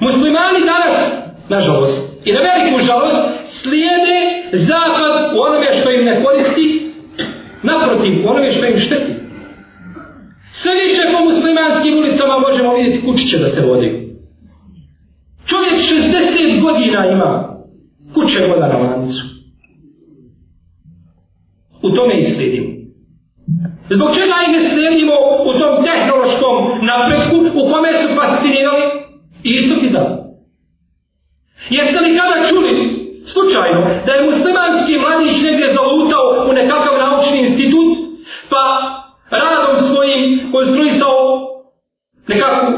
Muslimani 0.00 0.60
danas, 0.66 1.27
nažalost, 1.48 1.98
i 2.24 2.32
na 2.32 2.40
veliku 2.40 2.86
žalost, 2.86 3.16
slijede 3.62 4.18
zapad 4.52 5.36
u 5.36 5.40
onome 5.40 5.66
što 5.80 5.90
im 5.90 6.04
ne 6.04 6.24
koristi, 6.24 6.92
naprotiv, 7.62 8.12
u 8.24 8.28
onome 8.28 8.52
što 8.52 8.66
im 8.66 8.80
šteti. 8.80 9.12
Sve 10.62 10.72
više 10.84 11.02
po 11.12 11.24
muslimanskim 11.24 11.98
ulicama 11.98 12.38
možemo 12.38 12.74
vidjeti 12.74 13.06
kućiće 13.06 13.38
da 13.38 13.48
se 13.54 13.60
vodi. 13.60 13.88
Čovjek 15.50 15.74
60 15.74 16.62
godina 16.62 17.06
ima 17.06 17.58
kuće 18.14 18.38
voda 18.46 18.68
na 18.68 18.78
lancu. 18.78 19.22
U 21.82 21.90
tome 21.90 22.14
i 22.20 22.34
slijedimo. 22.34 22.68
Zbog 23.90 24.08
čega 24.14 24.34
ih 24.42 24.50
ne 24.56 24.70
slijedimo 24.70 25.14
u 25.48 25.52
tom 25.60 25.84
tehnološkom 25.88 26.54
napretku 26.90 27.36
u 27.60 27.72
kome 27.72 27.90
su 28.00 28.08
fascinirali 28.20 28.82
i 29.42 29.50
istoki 29.50 29.90
da. 29.90 30.27
Jeste 31.70 32.00
li 32.00 32.18
kada 32.18 32.48
čuli 32.48 32.72
slučajno 33.32 33.80
da 34.06 34.12
je 34.12 34.30
muslimanski 34.30 34.98
mladić 34.98 35.36
negdje 35.42 35.74
zalutao 35.74 36.46
u 36.48 36.52
nekakav 36.52 36.94
naučni 36.98 37.38
institut 37.38 37.90
pa 38.50 38.64
radom 39.30 39.76
svojim 39.88 40.52
konstruisao 40.52 41.18
nekakvu, 42.28 42.72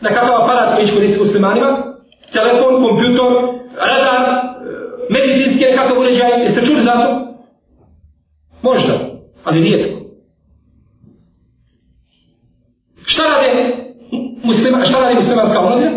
nekakav 0.00 0.42
aparat 0.42 0.74
koji 0.74 0.86
će 0.86 0.94
koristiti 0.94 1.24
muslimanima? 1.24 1.70
Telefon, 2.32 2.82
kompjutor, 2.82 3.32
radar 3.76 4.22
e, 4.22 4.36
medicinski 5.10 5.64
nekakav 5.64 5.98
uređaj 6.00 6.42
jeste 6.42 6.66
čuli 6.66 6.84
za 6.84 6.92
to? 6.92 7.30
možda, 8.62 8.98
ali 9.44 9.62
rijetko 9.62 10.00
Šta 13.06 13.22
rade 13.22 13.76
muslima, 14.42 14.84
šta 14.88 15.00
radi 15.00 15.14
muslimanska 15.14 15.58
omladina? 15.58 15.90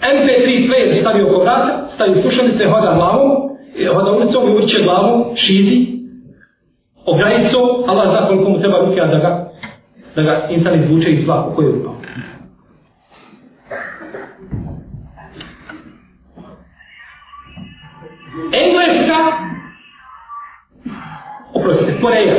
MP3 0.00 0.68
player 0.68 0.93
stavi 1.04 1.22
oko 1.22 1.40
vrata, 1.40 1.88
stavi 1.94 2.22
slušalice, 2.22 2.64
hoda 2.64 2.94
glavom, 2.94 3.30
e, 3.78 3.86
hoda 3.86 4.12
ulicom 4.12 4.48
i 4.48 4.56
urče 4.56 4.82
glavu, 4.82 5.34
šizi, 5.36 5.76
ograjico, 7.06 7.58
Allah 7.86 8.06
zna 8.10 8.28
koliko 8.28 8.50
mu 8.50 8.60
treba 8.60 8.78
ruke, 8.78 9.00
da 9.00 9.18
ga, 9.18 9.50
da 10.16 10.22
ga 10.22 10.48
insan 10.50 10.74
izvuče 10.74 11.10
iz 11.10 11.24
zla 11.24 11.48
u 11.52 11.56
koju 11.56 11.68
je 11.68 11.74
upao. 11.74 11.94
Engleska, 18.52 19.18
oprostite, 21.54 22.00
Koreja, 22.02 22.34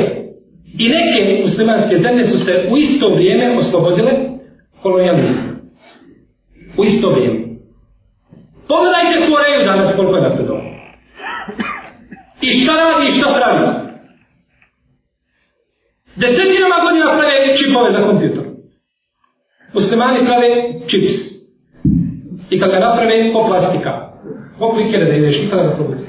I 0.78 0.88
neke 0.88 1.42
muslimanske 1.44 1.98
zemlje 1.98 2.30
su 2.30 2.44
se 2.44 2.68
u 2.70 2.76
isto 2.76 3.14
vrijeme 3.14 3.58
oslobodile 3.58 4.12
kolonijalizma. 4.82 5.42
U 6.78 6.84
isto 6.84 7.10
vrijeme. 7.10 7.45
Pogledajte 8.68 9.30
Koreju 9.30 9.66
danas 9.66 9.96
koliko 9.96 10.16
je 10.16 10.22
napredo. 10.22 10.56
I 12.40 12.60
šta 12.60 12.72
radi 12.72 13.06
i 13.08 13.18
šta 13.18 13.34
pravi. 13.34 13.66
Desetinama 16.16 16.76
godina 16.84 17.06
prave 17.18 17.56
čipove 17.58 17.92
za 17.92 18.06
kompjuter. 18.06 18.44
Muslimani 19.74 20.26
prave 20.26 20.48
čips. 20.88 21.12
I 22.50 22.60
kada 22.60 22.78
naprave, 22.78 23.32
ko 23.32 23.46
plastika. 23.48 23.92
Ko 24.58 24.72
klikere 24.72 25.04
da 25.04 25.14
ideš, 25.14 25.36
nikada 25.42 25.62
da 25.62 25.74
probudi. 25.76 26.02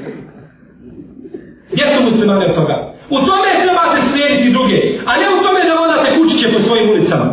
Gdje 1.71 1.85
su 1.95 2.03
muslimani 2.03 2.45
od 2.45 2.55
toga? 2.55 2.93
U 3.09 3.17
tome 3.27 3.49
trebate 3.63 3.97
slijediti 4.11 4.51
druge, 4.51 4.79
a 5.05 5.11
ne 5.19 5.27
u 5.35 5.43
tome 5.43 5.59
da 5.67 5.79
vodate 5.81 6.15
kućiće 6.17 6.53
po 6.53 6.59
svojim 6.65 6.89
ulicama. 6.89 7.27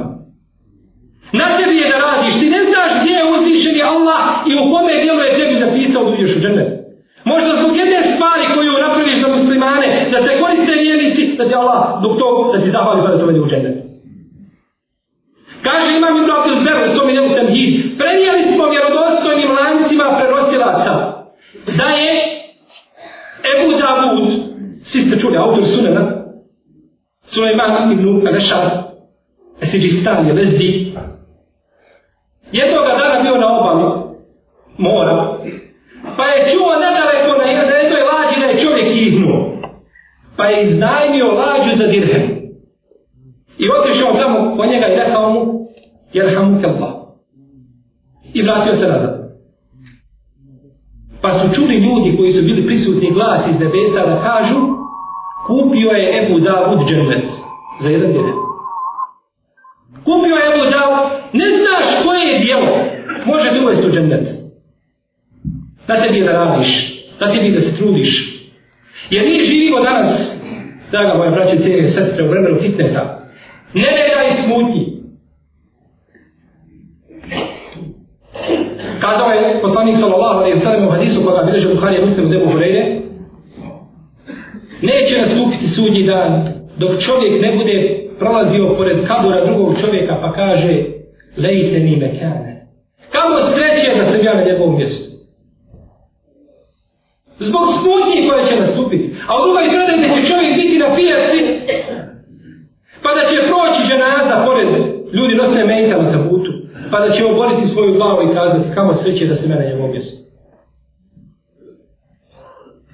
Na 1.32 1.46
tebi 1.56 1.76
je 1.76 1.88
da 1.92 1.98
radiš, 1.98 2.34
ti 2.40 2.50
uzvišen 3.54 3.76
je 3.76 3.84
Allah 3.94 4.22
i 4.50 4.52
u 4.60 4.64
kome 4.72 4.92
dijelu 5.02 5.20
je 5.22 5.36
tebi 5.38 5.54
zapisao 5.64 6.04
da 6.04 6.10
uđeš 6.10 6.36
u 6.36 6.40
džennet. 6.40 6.70
Možda 7.24 7.50
zbog 7.60 7.72
jedne 7.76 8.00
stvari 8.12 8.44
koju 8.54 8.72
napraviš 8.84 9.16
za 9.22 9.28
muslimane, 9.36 9.88
da 10.12 10.18
se 10.24 10.40
koriste 10.40 10.74
vjernici, 10.84 11.22
da 11.38 11.48
ti 11.48 11.54
Allah 11.54 11.82
dok 12.02 12.12
to, 12.20 12.28
da 12.52 12.58
ti 12.62 12.70
zahvali 12.70 13.02
pa 13.02 13.10
da 13.10 13.18
to 13.18 13.26
vede 13.26 13.40
u 13.40 13.50
džennet. 13.50 13.76
Kaže 15.66 15.88
imam 15.96 16.14
Ibn 16.16 16.30
Abdel 16.36 16.56
Zber 16.60 16.76
u 16.84 16.94
svom 16.94 17.08
idemu 17.10 17.34
temhid, 17.38 17.72
prenijeli 18.00 18.42
smo 18.52 18.64
vjerodostojnim 18.74 19.50
lancima 19.58 20.06
prenosilaca 20.18 20.92
da 21.78 21.88
je 22.00 22.12
Ebu 23.52 23.68
Davud, 23.80 24.28
Svi 24.90 25.00
ste 25.06 25.20
čuli 25.20 25.36
autor 25.36 25.64
Sunana, 25.74 26.04
Sulejman 27.32 27.92
ibn 27.92 28.26
Alešar, 28.28 28.64
Esijistan 29.62 30.26
je 30.26 30.32
Vezdi. 30.32 30.94
Jednoga 32.60 32.92
dana 32.98 33.22
bio 33.22 33.36
na 33.36 33.48
obali 33.58 33.84
mora 34.78 35.14
pa 36.16 36.24
je 36.24 36.52
čuo 36.52 36.72
nedaleko 36.84 37.38
na 37.38 37.44
jednoj 37.44 38.02
lađi 38.10 38.40
da 38.40 38.46
je 38.46 38.62
čovjek 38.62 38.88
ihnuo. 38.96 39.38
Pa 40.36 40.44
je 40.46 40.70
iznajmio 40.70 41.26
lađu 41.26 41.76
za 41.78 41.86
dirhem. 41.86 42.22
I 43.58 43.64
otišao 43.70 44.20
tamo 44.20 44.56
po 44.56 44.66
njega 44.66 44.86
i 44.86 44.96
rekao 44.96 45.30
mu, 45.32 45.40
jer 46.12 46.34
hamu 46.34 46.60
kelpa. 46.60 46.90
I 48.34 48.42
vratio 48.42 48.74
se 48.74 48.86
nazad. 48.88 49.14
Pa 51.22 51.38
su 51.38 51.54
čuli 51.54 51.74
ljudi 51.74 52.16
koji 52.16 52.32
su 52.32 52.42
bili 52.42 52.66
prisutni 52.66 53.10
glas 53.10 53.40
iz 53.50 53.60
nebesa 53.60 54.06
da 54.06 54.22
kažu, 54.22 54.60
kupio 55.46 55.90
je 55.90 56.24
Ebu 56.24 56.38
Davud 56.38 56.88
džennet 56.88 57.24
za 57.82 57.88
jedan 57.88 58.12
dirhem. 58.12 58.38
Kupio 60.04 60.36
je 60.36 60.46
Ebu 60.52 60.70
Davud, 60.70 61.10
ne 61.32 61.63
koje 62.24 62.34
je 62.34 62.44
dijelo, 62.44 62.76
može 63.24 63.50
ti 63.50 63.64
uvesti 63.64 63.86
u 63.86 63.92
džennet. 63.92 64.28
Da 65.86 66.02
tebi 66.02 66.20
da 66.20 66.32
radiš, 66.32 66.68
da 67.20 67.32
tebi 67.32 67.50
da 67.50 67.60
se 67.60 67.76
trudiš. 67.76 68.10
Jer 69.10 69.24
mi 69.24 69.46
živimo 69.46 69.80
danas, 69.80 70.20
draga 70.90 71.14
moja 71.14 71.30
braća 71.30 71.54
i 71.54 71.62
cijene 71.62 71.92
sestre, 71.92 72.24
u 72.24 72.28
vremenu 72.28 72.60
fitneta, 72.60 73.28
ne 73.74 73.88
reda 73.96 74.20
i 74.28 74.42
smutnji. 74.44 74.94
Kazao 79.00 79.30
je 79.30 79.60
poslanik 79.62 79.96
sallallahu 80.00 80.38
alaihi 80.38 80.60
sallam 80.60 80.86
u 80.86 80.90
hadisu 80.90 81.24
koga 81.24 81.42
bileže 81.42 81.68
Buhari 81.68 81.94
je 81.94 82.06
muslim 82.06 82.26
u 82.26 82.28
debu 82.28 82.44
Hureyre, 82.44 83.00
neće 84.82 85.22
nastupiti 85.26 85.74
sudnji 85.74 86.02
dan 86.02 86.52
dok 86.78 86.90
čovjek 87.00 87.42
ne 87.42 87.56
bude 87.56 88.04
prolazio 88.18 88.74
pored 88.76 89.06
kabura 89.06 89.44
drugog 89.44 89.76
čovjeka 89.80 90.16
pa 90.22 90.32
kaže 90.32 90.94
lejte 91.36 91.78
mi 91.80 91.96
mekane. 91.96 92.66
Kamo 93.12 93.36
sreće 93.54 93.98
da 93.98 94.04
sam 94.10 94.24
ja 94.24 94.34
na 94.34 94.44
njegovom 94.44 94.76
mjestu? 94.76 95.04
Zbog 97.38 97.66
smutnje 97.80 98.28
koja 98.28 98.46
će 98.46 98.60
nastupiti. 98.60 99.14
A 99.28 99.30
u 99.38 99.42
drugoj 99.44 99.64
strani 99.68 100.02
da 100.02 100.08
će 100.14 100.28
čovjek 100.30 100.54
biti 100.62 100.78
na 100.78 100.88
pijaci 100.96 101.40
pa 103.02 103.10
da 103.18 103.22
će 103.30 103.48
proći 103.50 103.88
ženaza 103.90 104.44
pored 104.46 104.68
ljudi 105.12 105.34
nosne 105.34 105.64
mejtama 105.64 106.10
na 106.10 106.28
putu 106.28 106.50
pa 106.90 107.00
da 107.00 107.16
će 107.16 107.24
oboriti 107.24 107.72
svoju 107.72 107.94
glavu 107.94 108.22
i 108.22 108.34
kazati 108.34 108.74
kamo 108.74 108.98
sreće 109.02 109.26
da 109.26 109.36
sam 109.36 109.50
ja 109.50 109.56
na 109.56 109.64
njegovom 109.64 109.90
mjestu. 109.90 110.24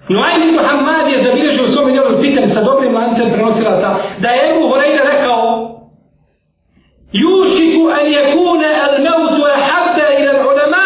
No 0.09 0.19
ajde 0.23 0.45
ibn 0.49 0.59
Hamad 0.59 1.07
je 1.13 1.25
zabilježio 1.25 1.65
u 1.65 1.73
svom 1.73 1.93
djelu 1.93 2.21
pitan 2.23 2.51
sa 2.55 2.63
dobrim 2.63 2.95
lancem 2.95 3.33
prenosila 3.33 3.81
ta 3.81 3.91
da 4.19 4.29
je 4.29 4.51
Ebu 4.51 4.69
Horejda 4.69 5.03
rekao 5.13 5.70
Jušiku 7.13 7.89
an 7.89 8.07
yakuna 8.07 8.69
al 8.87 8.95
mautu 9.03 9.43
ahabba 9.45 10.07
ila 10.19 10.31
al 10.31 10.47
ulama 10.47 10.85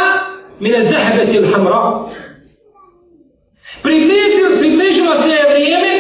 min 0.61 0.75
al 0.75 0.87
zahbati 0.93 1.39
al 1.39 1.53
hamra. 1.53 1.85
Približilo, 3.83 4.49
približilo 4.59 5.13
se 5.23 5.29
je 5.29 5.51
vrijeme 5.53 5.93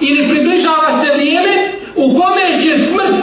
ili 0.00 0.28
približava 0.28 1.04
se 1.04 1.12
vrijeme 1.14 1.54
u 1.96 2.18
kome 2.18 2.44
će 2.62 2.72
smrt 2.88 3.16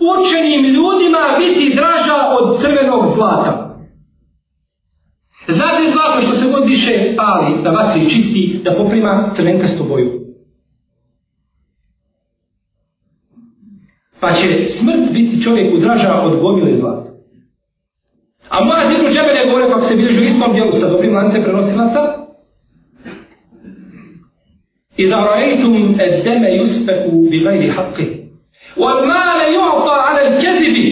učenim 0.00 0.64
ljudima 0.64 1.36
biti 1.38 1.74
draža 1.74 2.18
od 2.38 2.62
crvenog 2.62 3.14
zlata. 3.14 3.68
Znate 5.48 5.92
zlato 5.92 6.20
što 6.22 6.40
se 6.40 6.52
god 6.52 6.68
više 6.68 7.14
pali, 7.16 7.62
da 7.62 7.70
vatri 7.70 8.10
čisti, 8.10 8.60
da 8.64 8.76
poprima 8.76 9.32
crvenkastu 9.36 9.84
boju. 9.84 10.27
Pa 14.19 14.33
će 14.33 14.69
smrt 14.79 15.11
biti 15.11 15.43
čovjeku 15.43 15.77
draža 15.77 16.21
od 16.21 16.39
gomile 16.41 16.77
zlata. 16.77 17.09
A 18.49 18.63
moja 18.63 18.89
zidru 18.89 19.07
džebe 19.13 19.33
ne 19.33 19.45
govore 19.45 19.69
kako 19.69 19.87
se 19.87 19.95
bilježi 19.95 20.19
u 20.19 20.23
istom 20.23 20.53
dijelu 20.53 20.71
sa 20.71 20.89
dobrim 20.89 21.15
lancem 21.15 21.43
prenosilaca. 21.43 22.01
I 24.97 25.07
da 25.07 25.15
rajtum 25.15 25.95
et 25.99 26.23
deme 26.23 26.49
yuspeku 26.57 27.29
bi 27.29 27.39
gajri 27.39 27.69
haqqi. 27.69 28.05
Wal 28.77 29.05
male 29.07 29.45
yu'ta 29.55 29.93
ala 30.07 30.19
al-kezibi. 30.27 30.87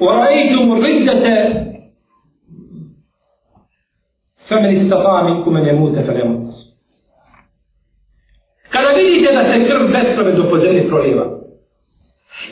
Wa 0.00 0.12
rajtum 0.12 0.82
riddete 0.84 1.66
فمن 4.48 4.80
استطاع 4.80 5.22
منكم 5.22 5.56
ان 5.56 5.68
يموت 5.68 5.98
فليموت 5.98 6.49
Kada 8.91 9.03
vidite 9.03 9.33
da 9.33 9.43
se 9.43 9.67
krv 9.67 9.87
bespravedno 9.87 10.49
po 10.49 10.57
zemlji 10.57 10.87
proliva 10.87 11.25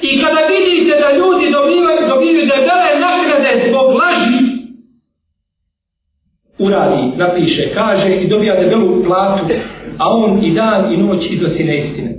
i 0.01 0.21
kada 0.21 0.41
vidite 0.53 0.99
da 1.01 1.17
ljudi 1.17 1.45
dobivaju, 1.51 1.99
dobivaju 2.07 2.45
da 2.47 2.55
dele 2.67 2.91
nagrade 3.07 3.69
zbog 3.69 3.87
laži, 4.01 4.39
uradi, 6.59 7.03
napiše, 7.17 7.73
kaže 7.73 8.15
i 8.15 8.27
dobija 8.27 8.61
debelu 8.61 9.03
platu, 9.03 9.53
a 9.97 10.09
on 10.09 10.43
i 10.43 10.53
dan 10.53 10.93
i 10.93 10.97
noć 10.97 11.25
iznosi 11.29 11.63
neistine. 11.63 12.11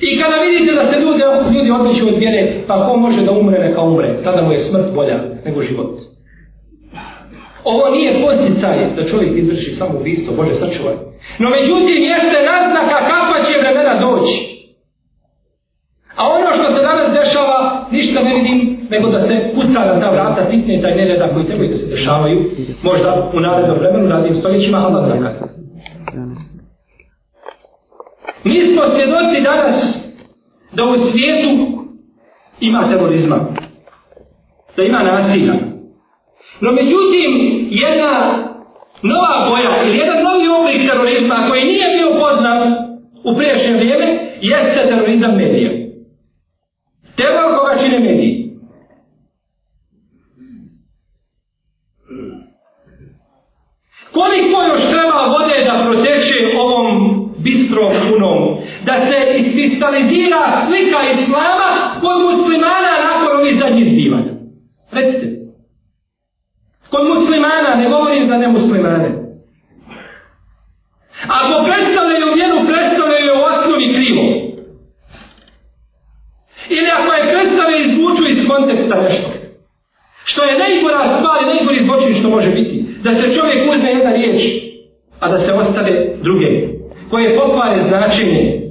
I 0.00 0.20
kada 0.20 0.36
vidite 0.36 0.74
da 0.74 0.92
se 0.92 1.00
ljudi, 1.00 1.22
ljudi 1.54 1.70
odliču 1.70 2.08
od 2.08 2.18
vjere, 2.18 2.62
pa 2.66 2.86
ko 2.86 2.96
može 2.96 3.20
da 3.20 3.32
umre, 3.32 3.58
neka 3.58 3.82
umre, 3.82 4.22
tada 4.24 4.42
mu 4.42 4.52
je 4.52 4.64
smrt 4.68 4.94
bolja 4.94 5.18
nego 5.44 5.62
život. 5.62 6.11
Ovo 7.64 7.90
nije 7.90 8.22
posticaj 8.22 8.76
da 8.96 9.08
čovjek 9.10 9.38
izvrši 9.38 9.76
samo 9.78 9.98
ubistvo, 10.00 10.34
Bože 10.36 10.54
sačuvaj. 10.54 10.94
No 11.38 11.50
međutim, 11.50 12.02
jeste 12.12 12.38
naznaka 12.52 12.98
kakva 13.10 13.38
će 13.46 13.60
vremena 13.60 14.00
doći. 14.00 14.52
A 16.16 16.22
ono 16.28 16.46
što 16.56 16.76
se 16.76 16.82
danas 16.82 17.08
dešava, 17.18 17.86
ništa 17.90 18.22
ne 18.22 18.34
vidim, 18.34 18.78
nego 18.90 19.08
da 19.08 19.20
se 19.26 19.50
puca 19.54 19.80
na 19.88 20.00
ta 20.00 20.10
vrata 20.10 20.46
fitne 20.50 20.82
taj 20.82 20.96
nereda 20.96 21.32
koji 21.34 21.46
trebaju 21.46 21.70
da 21.70 21.78
se 21.78 21.86
dešavaju, 21.86 22.50
možda 22.82 23.30
u 23.34 23.40
narednom 23.40 23.78
vremenu, 23.78 24.08
radim 24.08 24.36
stoljećima, 24.40 24.78
ali 24.78 24.94
da 24.94 25.14
nekada. 25.14 25.46
Mi 28.44 28.60
smo 28.72 28.82
svjedoci 28.94 29.40
danas 29.44 29.84
da 30.72 30.84
u 30.84 31.10
svijetu 31.10 31.82
ima 32.60 32.88
terorizma, 32.88 33.38
da 34.76 34.82
ima 34.82 35.02
nasilja, 35.02 35.54
No 36.62 36.72
međutim, 36.72 37.30
jedna 37.70 38.12
nova 39.02 39.48
boja 39.48 39.82
ili 39.82 39.98
jedan 39.98 40.22
novi 40.22 40.48
oblik 40.48 40.90
terorizma 40.90 41.46
koji 41.48 41.64
nije 41.64 41.86
bio 41.96 42.10
poznat 42.20 42.60
u 43.24 43.36
priješnjem 43.36 43.76
vrijeme, 43.76 44.06
jeste 44.40 44.86
terorizam 44.88 45.36
medija. 45.36 45.70
Teror 47.16 47.58
koga 47.58 47.82
čine 47.82 47.98
mediji. 47.98 48.42
Koliko 54.12 54.62
još 54.62 54.82
treba 54.90 55.26
vode 55.26 55.64
da 55.64 55.84
proteče 55.84 56.58
ovom 56.58 56.88
bistrom 57.38 57.92
punom, 58.08 58.56
da 58.84 58.92
se 58.92 59.38
iskristalizira 59.38 60.66
slika 60.66 60.98
islama 61.12 61.68
kod 62.00 62.16
muslimana 62.30 62.92
nakon 63.08 63.36
ovih 63.40 63.58
zadnjih 63.60 63.92
zbivanja? 63.92 64.32
Recite. 64.92 65.31
Ne 67.76 67.88
govorim 67.88 68.28
za 68.28 68.36
nemuslimane. 68.36 69.10
Ako 71.38 71.64
predstavljaju 71.68 72.34
vjeru, 72.34 72.58
predstavljaju 72.70 73.26
je 73.26 73.32
u 73.32 73.44
osnovi 73.50 73.86
krivo. 73.94 74.24
Ili 76.68 76.88
ako 76.98 77.12
je 77.12 77.30
predstavljaju 77.32 77.84
izvuču 77.84 78.22
iz 78.28 78.48
konteksta 78.48 78.96
nešto. 79.08 79.30
Što 80.24 80.44
je 80.44 80.58
najgora 80.58 81.18
stvar 81.18 81.38
i 81.42 81.50
najgori 81.54 81.84
zločin 81.86 82.20
što 82.20 82.28
može 82.28 82.50
biti. 82.50 82.84
Da 83.04 83.10
se 83.14 83.34
čovjek 83.36 83.60
uzme 83.70 83.90
jedna 83.90 84.12
riječ, 84.12 84.42
a 85.20 85.28
da 85.28 85.38
se 85.44 85.52
ostave 85.52 85.92
druge. 86.22 86.48
Koje 87.10 87.36
pokvare 87.38 87.88
značenje. 87.88 88.62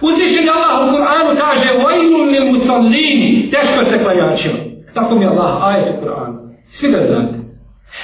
Uzvišen 0.00 0.44
je 0.44 0.50
Allah 0.50 0.88
u 0.88 0.92
Kur'anu 0.92 1.38
kaže 1.38 1.68
Vajnul 1.84 2.24
li 2.30 2.52
musallini, 2.52 3.50
teško 3.50 3.90
se 3.90 4.02
klanjačima. 4.04 4.58
Tako 4.94 5.14
mi 5.14 5.24
je 5.24 5.28
Allah, 5.28 5.68
ajet 5.68 5.86
u 5.88 6.04
Kur'anu. 6.04 6.37
Svi 6.76 6.88
ga 6.92 7.00
znate. 7.08 7.34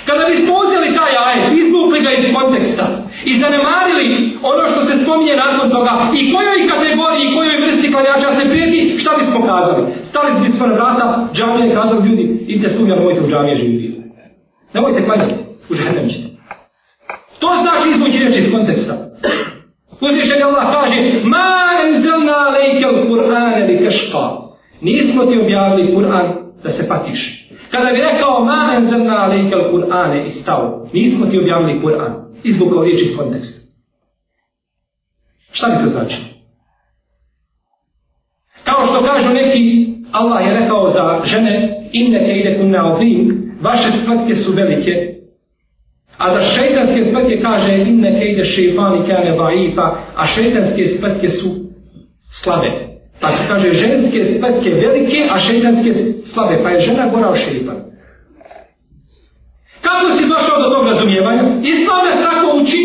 Kada 0.08 0.22
bi 0.28 0.34
spozili 0.44 0.96
taj 0.98 1.12
ajet, 1.26 1.44
izvukli 1.62 1.98
ga 2.04 2.10
iz 2.12 2.24
konteksta 2.36 2.86
i 3.30 3.32
zanemarili 3.42 4.06
ono 4.50 4.62
što 4.70 4.80
se 4.86 4.94
spominje 5.02 5.34
nakon 5.36 5.70
toga 5.70 5.92
i 6.18 6.20
kojoj 6.34 6.68
kategoriji 6.72 7.24
i 7.26 7.34
kojoj 7.36 7.60
vrsti 7.62 7.92
klanjača 7.92 8.30
se 8.38 8.48
prijeti, 8.50 8.98
šta 9.00 9.10
bi 9.18 9.24
smo 9.30 9.40
kazali? 9.50 9.82
Stali 10.10 10.30
bi 10.40 10.56
smo 10.56 10.66
na 10.66 10.74
vrata, 10.74 11.28
džamije 11.34 11.66
i 11.68 11.74
kazali 11.78 12.08
ljudi, 12.08 12.24
idite 12.48 12.68
sumja, 12.76 12.94
nemojte 12.96 13.20
u 13.20 13.30
džamije 13.30 13.56
živiti. 13.56 13.88
Nemojte 14.74 15.04
klanjati, 15.06 15.34
u 15.70 15.74
žehdem 15.74 16.08
ćete. 16.08 16.28
To 17.40 17.48
znači 17.62 17.86
izvući 17.90 18.18
reći 18.24 18.38
iz 18.40 18.52
konteksta. 18.52 18.94
Uzvišen 20.00 20.38
je 20.38 20.44
Allah 20.44 20.66
kaže, 20.76 20.98
ma 21.24 21.48
enzelna 21.86 22.38
lejke 22.56 22.86
u 22.88 23.10
Kur'ane 23.10 23.66
li 23.66 23.78
teška. 23.84 24.24
Nismo 24.80 25.24
ti 25.26 25.38
objavili 25.38 25.94
Kur'an 25.94 26.26
da 26.64 26.70
se 26.72 26.88
patiš. 26.88 27.20
Kada 27.70 27.90
bi 27.92 28.00
rekao 28.00 28.23
ma 28.44 28.74
enzemna 28.76 29.16
alejkel 29.24 29.70
Kur'ane 29.72 30.26
i 30.28 30.42
stao, 30.42 30.88
nismo 30.92 31.26
ti 31.26 31.38
objavili 31.38 31.80
Kur'an, 31.82 32.12
izvukao 32.44 32.84
riječ 32.84 33.00
iz 33.02 33.16
konteksta. 33.16 33.60
Šta 35.52 35.68
bi 35.68 35.84
to 35.84 35.90
znači? 35.90 36.16
Kao 38.64 38.86
što 38.86 39.04
kažu 39.04 39.30
neki, 39.30 39.86
Allah 40.12 40.46
je 40.46 40.60
rekao 40.60 40.92
za 40.92 41.20
žene 41.24 41.84
inne 41.92 42.26
ke 42.26 42.32
ide 42.40 42.58
kunna 42.58 42.94
ovim, 42.94 43.52
vaše 43.62 43.88
spletke 44.02 44.42
su 44.44 44.52
velike, 44.52 45.14
a 46.18 46.34
za 46.34 46.42
šeitanske 46.42 47.10
spletke 47.10 47.42
kaže 47.42 47.76
inne 47.76 48.20
ke 48.20 48.24
ide 48.30 48.44
šeifani 48.44 49.06
kane 49.06 49.36
ba'ifa, 49.38 49.86
a 50.16 50.26
šeitanske 50.26 50.94
spletke 50.98 51.28
su 51.28 51.48
slabe. 52.42 52.70
Pa 53.20 53.28
se 53.28 53.42
kaže 53.48 53.74
ženske 53.74 54.34
spletke 54.36 54.70
velike, 54.70 55.28
a 55.30 55.40
šeitanske 55.40 55.94
slabe, 56.32 56.62
pa 56.62 56.70
je 56.70 56.80
žena 56.80 57.08
gora 57.08 57.28
od 57.28 57.36
šeitan. 57.36 57.76
Kako 59.86 60.06
si 60.16 60.24
došao 60.34 60.58
do 60.62 60.68
tog 60.74 60.84
razumijevanja? 60.90 61.42
Islam 61.74 62.02
nas 62.08 62.18
tako 62.28 62.46
uči. 62.60 62.82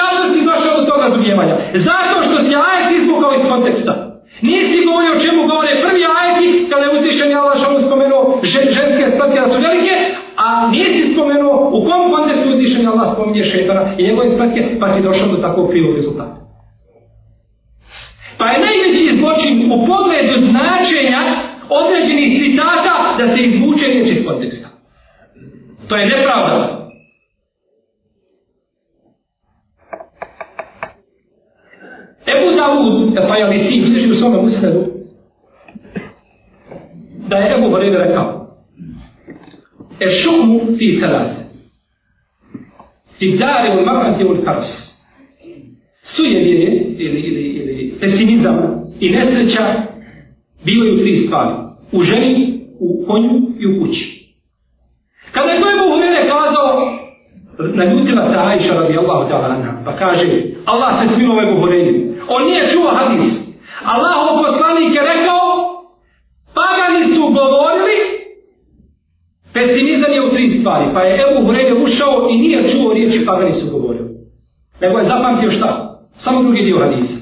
Kako 0.00 0.22
si 0.32 0.38
došao 0.50 0.74
do 0.80 0.84
tog 0.90 0.98
razumijevanja? 1.06 1.54
Zato 1.88 2.14
što 2.24 2.36
si 2.44 2.52
ajet 2.68 2.88
izbukao 2.90 3.32
iz 3.34 3.44
konteksta. 3.52 3.92
Nisi 4.50 4.84
govorio 4.86 5.12
o 5.14 5.22
čemu 5.24 5.40
govore 5.50 5.72
prvi 5.84 6.02
ajeti 6.18 6.46
kada 6.70 6.84
je 6.84 6.94
uzvišen 6.96 7.28
je 7.30 7.36
Allah 7.40 7.56
šalom 7.62 7.82
spomenuo 7.86 8.20
ženske 8.42 9.04
spletke 9.14 9.38
da 9.40 9.48
su 9.52 9.58
velike, 9.66 9.94
a 10.44 10.46
nisi 10.74 11.02
spomenuo 11.14 11.54
u 11.76 11.78
kom 11.86 12.02
kontekstu 12.14 12.48
uzvišen 12.54 12.82
je 12.82 12.88
Allah 12.92 13.08
spominje 13.14 13.44
šetana 13.52 13.82
i 13.98 14.02
njegove 14.06 14.26
spletke, 14.34 14.60
pa 14.80 14.86
si 14.92 15.06
došao 15.08 15.28
do 15.28 15.38
takvog 15.46 15.70
krivog 15.70 15.96
rezultata. 15.96 16.36
Pa 18.38 18.46
je 18.50 18.64
najveći 18.66 19.16
zločin 19.20 19.72
u 19.74 19.76
pogledu 19.90 20.34
značenja 20.50 21.20
određenih 21.80 22.28
citata 22.40 22.94
da 23.18 23.24
se 23.36 23.42
izvuče 23.42 23.86
riječ 23.86 24.08
iz 24.16 24.26
konteksta. 24.26 24.65
To 25.88 25.96
je 25.96 26.06
nepravda. 26.06 26.86
Ebu 32.26 32.56
Dawud, 32.56 33.16
e, 33.16 33.28
pa 33.28 33.36
je 33.36 33.46
li 33.46 33.70
sin, 33.70 33.84
vidiš 33.84 34.10
u 34.10 34.20
svome 34.20 34.38
usredu, 34.38 34.84
da 37.28 37.36
je 37.36 37.58
Ebu 37.58 37.70
Horeide 37.70 37.98
rekao, 37.98 38.56
e 40.00 40.06
šukmu 40.22 40.60
fi 40.78 41.00
talas, 41.00 41.30
fi 43.18 43.38
dare 43.38 43.80
u 43.80 43.86
makranti 43.86 44.24
u 44.24 44.44
kaos, 44.44 44.86
Sujevije 46.16 46.94
ili, 46.98 47.20
ili, 47.20 47.42
ili 47.42 47.94
pesimizam 48.00 48.84
i 49.00 49.10
nesreća 49.10 49.74
bivaju 50.64 50.98
tri 50.98 51.26
stvari. 51.26 51.54
U 51.92 52.02
ženi, 52.02 52.60
u 52.78 53.04
konju 53.06 53.40
i 53.60 53.66
u 53.66 53.80
kući. 53.80 54.16
Kada 55.32 55.50
je 55.50 55.60
to 55.60 55.70
Ebu 55.70 55.94
Hurere 55.94 56.28
kazao, 56.28 56.98
naljutila 57.74 58.22
se 58.30 58.36
Aisha 58.36 58.74
radijallahu 58.74 59.28
ta'ala 59.30 59.54
anha, 59.54 59.72
pa 59.84 59.92
kaže, 59.92 60.26
Allah 60.64 60.90
se 61.00 61.14
smilo 61.14 61.42
Ebu 61.42 61.60
Hurere. 61.60 61.92
On 62.28 62.44
nije 62.44 62.70
čuo 62.72 62.90
hadis. 62.90 63.32
Allahov 63.84 64.42
poslanik 64.44 64.94
je 64.94 65.02
rekao, 65.14 65.42
pagani 66.58 67.14
su 67.14 67.22
govorili, 67.22 67.96
pesimizam 69.54 70.12
je 70.12 70.26
u 70.26 70.30
tri 70.30 70.58
stvari, 70.60 70.84
pa 70.94 71.00
je 71.00 71.20
Ebu 71.24 71.46
Hurere 71.46 71.74
ušao 71.74 72.28
i 72.30 72.38
nije 72.38 72.72
čuo 72.72 72.92
riječi 72.92 73.26
pagani 73.26 73.60
su 73.60 73.66
govorili. 73.70 74.08
Nego 74.80 74.98
je 74.98 75.08
zapamtio 75.08 75.50
šta? 75.50 75.98
Samo 76.24 76.42
drugi 76.42 76.62
dio 76.62 76.78
hadisa. 76.78 77.14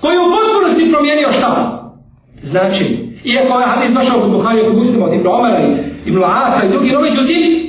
Koji 0.00 0.14
je 0.14 0.20
u 0.20 0.32
potpunosti 0.34 0.92
promijenio 0.92 1.28
šta? 1.38 1.52
Znači, 2.50 2.84
iako 3.24 3.60
je 3.60 3.66
hadis 3.66 3.94
došao 3.94 4.20
kod 4.20 4.30
Buhari, 4.30 4.64
kod 4.64 4.76
Muslima, 4.76 5.06
od 5.06 5.14
Ibn 5.14 5.26
Omara 5.26 5.60
i 5.66 5.70
Ibn 6.08 6.24
Asa 6.24 6.66
i 6.66 6.68
drugi, 6.68 6.90
no 6.90 7.00
međutim, 7.00 7.65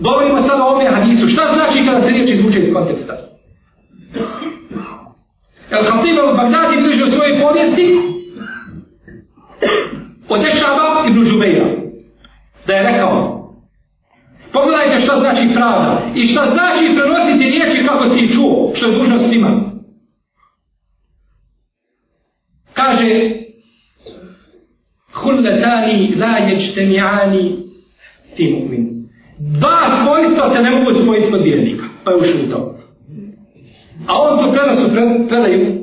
govorimo 0.00 0.42
sada 0.48 0.64
ovdje 0.64 0.90
hadisu. 0.90 1.28
Šta 1.28 1.42
znači 1.54 1.86
kada 1.86 2.00
se 2.00 2.08
riječ 2.08 2.30
izvuče 2.30 2.58
iz 2.58 2.74
konteksta? 2.74 3.14
El 5.70 5.84
Khatib 5.84 6.16
al-Baghdadi 6.18 6.82
bliže 6.82 7.04
u 7.04 7.12
svojoj 7.14 7.40
povijesti 7.42 7.86
od 10.28 10.40
Ešaba 10.46 11.06
ibn 11.08 11.24
Žubeira 11.28 11.66
da 12.66 12.74
je 12.74 12.82
rekao 12.82 13.40
pogledajte 14.52 15.04
šta 15.04 15.20
znači 15.20 15.54
pravda 15.54 16.02
i 16.14 16.28
šta 16.28 16.50
znači 16.52 16.96
prenositi 16.96 17.50
riječi 17.50 17.86
kako 17.86 18.08
si 18.08 18.20
ih 18.20 18.34
čuo 18.34 18.72
što 18.76 18.86
je 18.86 18.98
dužnost 18.98 19.32
ima 19.32 19.70
kaže 22.72 23.30
hulletani 25.12 26.14
la 26.16 26.38
ječtemiani 26.38 27.56
ti 28.36 28.44
mu'min. 28.54 28.89
Dva 29.60 30.02
svojstva 30.02 30.54
se 30.54 30.62
ne 30.62 30.70
mogu 30.70 31.02
spojiti 31.02 31.30
kod 31.30 31.42
vjernika. 31.42 31.84
Pa 32.04 32.10
je 32.12 32.16
ušutao. 32.18 32.60
u. 32.60 32.74
A 34.06 34.12
on 34.18 34.38
to 34.38 34.52
prenosu 34.52 34.94
predaju 35.28 35.80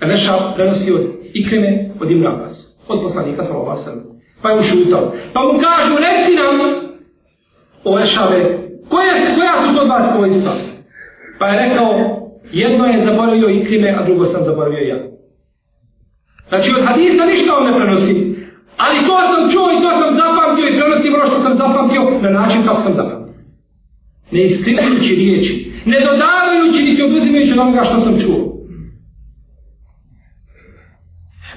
Reša 0.00 0.52
prenosi 0.56 0.92
od 0.92 1.02
Ikrime, 1.34 1.90
od 2.00 2.10
Ibn 2.10 2.26
Abbas, 2.26 2.56
od 2.88 3.02
poslanika 3.02 3.44
sallallahu 3.44 3.70
alaihi 3.70 3.84
sallam. 3.84 4.04
Pa 4.42 4.50
je 4.50 4.60
ušutao. 4.60 5.04
u. 5.04 5.10
Pa 5.32 5.40
mu 5.42 5.60
kažu, 5.60 5.94
reci 6.06 6.36
nam, 6.36 6.56
o 7.84 7.98
Rešave, 7.98 8.40
koje, 8.88 9.34
koja 9.36 9.54
su 9.62 9.76
to 9.76 9.84
dva 9.84 10.12
svojstva? 10.16 10.52
Pa 11.38 11.46
je 11.46 11.68
rekao, 11.68 11.90
jedno 12.52 12.84
je 12.86 13.06
zaboravio 13.06 13.48
Ikrime, 13.48 13.90
a 13.98 14.04
drugo 14.04 14.24
sam 14.24 14.44
zaboravio 14.44 14.78
ja. 14.78 14.96
Znači 16.48 16.70
od 16.70 16.84
hadisa 16.86 17.24
ništa 17.24 17.56
on 17.56 17.64
ne 17.66 17.76
prenosi. 17.78 18.33
Ali 18.76 19.06
to 19.06 19.16
sam 19.30 19.52
čuo 19.52 19.68
i 19.72 19.82
to 19.82 19.90
sam 20.00 20.10
zapamtio 20.22 20.66
i 20.68 20.76
prenosim 20.78 21.14
ono 21.14 21.26
što 21.26 21.42
sam 21.42 21.58
zapamtio 21.58 22.02
na 22.22 22.30
način 22.30 22.64
kako 22.66 22.82
sam 22.82 22.94
zapamtio. 22.94 23.34
Ne 24.30 24.42
iskrivajući 24.46 25.14
riječi. 25.14 25.72
Ne 25.84 25.98
dodavajući 26.00 26.82
niti 26.82 27.02
oduzimajući 27.02 27.52
onoga 27.52 27.84
što 27.84 28.00
sam 28.04 28.20
čuo. 28.22 28.40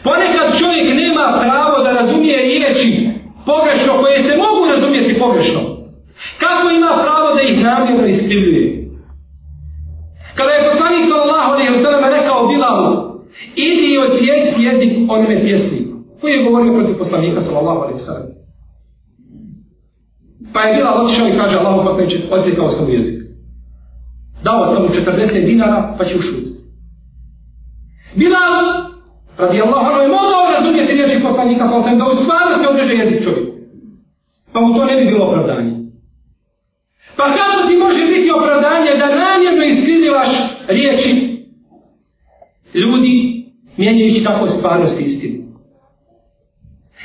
Ponekad 0.04 0.48
čovjek 0.60 0.88
nema 1.02 1.26
pravo 1.44 1.84
da 1.84 1.92
razumije 1.92 2.38
riječi 2.38 3.10
pogrešno 3.46 3.92
koje 4.02 4.18
se 4.24 4.34
mogu 4.44 4.62
razumijeti 4.74 5.20
pogrešno. 5.20 5.62
Kako 6.40 6.70
ima 6.70 6.92
pravo 7.04 7.28
da 7.36 7.42
ih 7.42 7.64
namjerno 7.64 8.08
iskrivljuje? 8.08 8.68
Kada 10.38 10.52
je 10.52 10.68
poslanik 10.70 11.04
sallallahu 11.10 11.52
alaihi 11.54 11.72
wa 11.74 11.84
sallam 11.84 12.14
rekao 12.18 12.48
Bilalu, 12.48 12.92
idi 13.56 13.88
i 13.94 13.98
odsjeti 13.98 14.64
jezik 14.68 14.94
onome 15.10 15.42
pjesniku. 15.46 15.94
Koji 16.22 16.34
je 16.34 16.44
govorio 16.44 16.74
protiv 16.74 16.98
poslanika 16.98 17.42
sallallahu 17.68 17.88
alaihi 17.88 18.06
sallam. 18.06 18.28
Pa 20.54 20.60
je 20.62 20.76
bila 20.78 20.92
otišao 21.02 21.28
i 21.28 21.38
kaže 21.38 21.58
Allahu 21.58 22.00
neće 22.00 22.30
pa 22.30 22.36
odsjetao 22.36 22.72
sam 22.72 22.90
jezik. 22.90 23.18
Dao 24.44 24.74
sam 24.74 24.84
mu 24.84 24.90
40 24.90 25.46
dinara, 25.46 25.96
pa 25.98 26.06
će 26.06 26.18
ušutiti. 26.18 26.52
Bilal, 28.16 28.66
radi 29.38 29.62
Allah, 29.62 30.02
je 30.02 30.08
mogao 30.08 30.44
razumjeti 30.58 30.94
riječi 30.94 31.24
poslanika 31.24 31.70
sa 31.70 31.76
alaihi 31.76 31.98
da 31.98 32.06
u 32.06 32.24
stvarnosti 32.24 32.68
odreže 32.72 32.94
jezik 32.94 33.24
čovjeku. 33.24 33.52
Pa 34.54 34.60
mu 34.62 34.74
to 34.76 34.86
ne 34.86 34.96
bi 34.98 35.12
bilo 35.12 35.26
opravdanje. 35.26 35.72
Pa 37.18 37.24
kako 37.38 37.68
ti 37.68 37.76
može 37.86 38.06
biti 38.06 38.32
opravdanje 38.40 38.92
da 39.02 39.16
namjerno 39.16 39.64
iskrivljivaš 39.64 40.32
riječi 40.68 41.12
ljudi 42.74 43.14
mijenjajući 43.78 44.24
tako 44.24 44.48
stvarnost 44.48 45.00
istinu. 45.00 45.17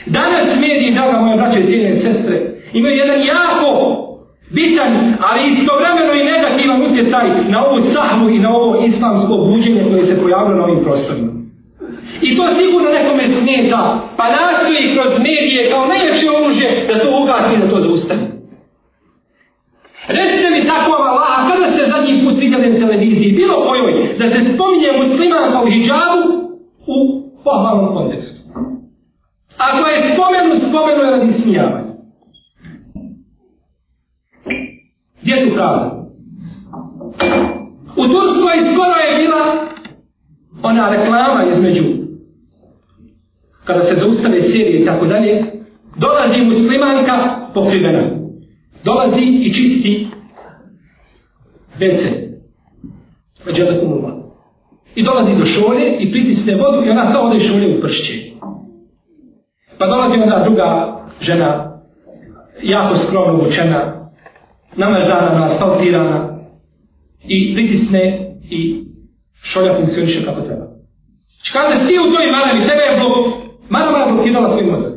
Danas 0.06 0.60
mediji, 0.60 0.94
draga 0.94 1.20
moja 1.20 1.36
braća 1.36 1.58
i 1.58 1.66
cijene 1.66 2.00
sestre, 2.02 2.36
imaju 2.72 2.96
jedan 2.96 3.20
jako 3.34 3.68
bitan, 4.50 5.14
ali 5.28 5.40
istovremeno 5.52 6.12
i 6.14 6.24
negativan 6.24 6.82
utjecaj 6.82 7.26
na 7.48 7.66
ovu 7.66 7.78
sahnu 7.94 8.30
i 8.30 8.38
na 8.38 8.50
ovo 8.56 8.84
islamsko 8.86 9.36
buđenje 9.36 9.82
koje 9.90 10.06
se 10.06 10.22
pojavilo 10.22 10.56
na 10.56 10.64
ovim 10.64 10.84
prostorima. 10.84 11.32
I 12.22 12.36
to 12.36 12.42
sigurno 12.58 12.88
nekome 12.90 13.24
smeta, 13.38 14.00
pa 14.16 14.24
nastoji 14.38 14.94
kroz 14.94 15.12
medije 15.18 15.70
kao 15.70 15.86
najljepše 15.86 16.26
oružje 16.38 16.86
da 16.88 16.94
to 17.02 17.08
ugasi 17.22 17.60
da 17.60 17.70
to 17.70 17.80
zaustavi. 17.80 18.26
Recite 20.08 20.50
mi 20.50 20.66
tako 20.66 20.92
Allah, 20.92 21.28
a 21.38 21.48
kada 21.50 21.66
ste 21.72 21.90
zadnji 21.92 22.24
put 22.24 22.36
vidjeli 22.40 22.70
na 22.70 22.78
televiziji, 22.86 23.32
bilo 23.32 23.56
kojoj, 23.68 23.92
da 24.18 24.24
se 24.30 24.38
spominje 24.54 24.90
musliman 25.00 25.52
kao 25.52 25.66
hijabu, 25.66 26.42
u 26.86 26.98
pohvalnom 27.44 27.94
kontekstu. 27.94 28.42
Ako 29.56 29.88
je 29.88 30.14
spomenu, 30.14 30.68
spomenu 30.68 31.02
je 31.02 31.10
radi 31.10 31.42
smijavanja. 31.42 31.92
Gdje 35.22 35.44
tu 35.44 35.54
pravda? 35.54 36.02
U 37.96 38.04
Turskoj 38.08 38.56
skoro 38.72 38.96
je 39.06 39.22
bila 39.22 39.42
ona 40.82 40.96
reklama 40.96 41.44
između 41.52 41.82
kada 43.64 43.84
se 43.84 44.00
zaustave 44.00 44.40
serije 44.40 44.82
i 44.82 44.84
tako 44.86 45.06
dalje, 45.06 45.44
dolazi 45.96 46.44
muslimanka 46.44 47.38
pokrivena. 47.54 48.02
Dolazi 48.84 49.20
i 49.20 49.54
čisti 49.54 50.08
vece. 51.78 52.10
Među 53.46 53.64
da 53.64 54.22
i 54.94 55.02
dolazi 55.02 55.38
do 55.38 55.44
šolje 55.46 55.96
i 55.98 56.12
pritisne 56.12 56.54
vodu 56.54 56.86
i 56.86 56.90
ona 56.90 57.12
samo 57.12 57.28
ode 57.28 57.40
šolje 57.40 57.76
u 57.76 57.80
pršće. 57.80 58.12
Pa 59.78 59.86
dolazi 59.86 60.22
onda 60.22 60.44
druga 60.44 60.98
žena, 61.20 61.72
jako 62.62 62.96
skromno 63.06 63.48
učena, 63.48 64.10
namazana, 64.76 65.44
asfaltirana 65.44 66.38
i 67.28 67.54
pritisne 67.54 68.34
i 68.50 68.84
šolja 69.42 69.74
funkcioniše 69.74 70.24
kako 70.24 70.40
treba. 70.40 70.71
Kaže, 71.52 71.86
ti 71.86 71.98
u 71.98 72.14
toj 72.14 72.26
marami, 72.30 72.68
tebe 72.68 72.82
je 72.82 72.98
blok 73.00 73.42
marama 73.72 73.98
je 73.98 74.12
blokirala 74.12 74.48
svoj 74.48 74.70
mozak. 74.70 74.92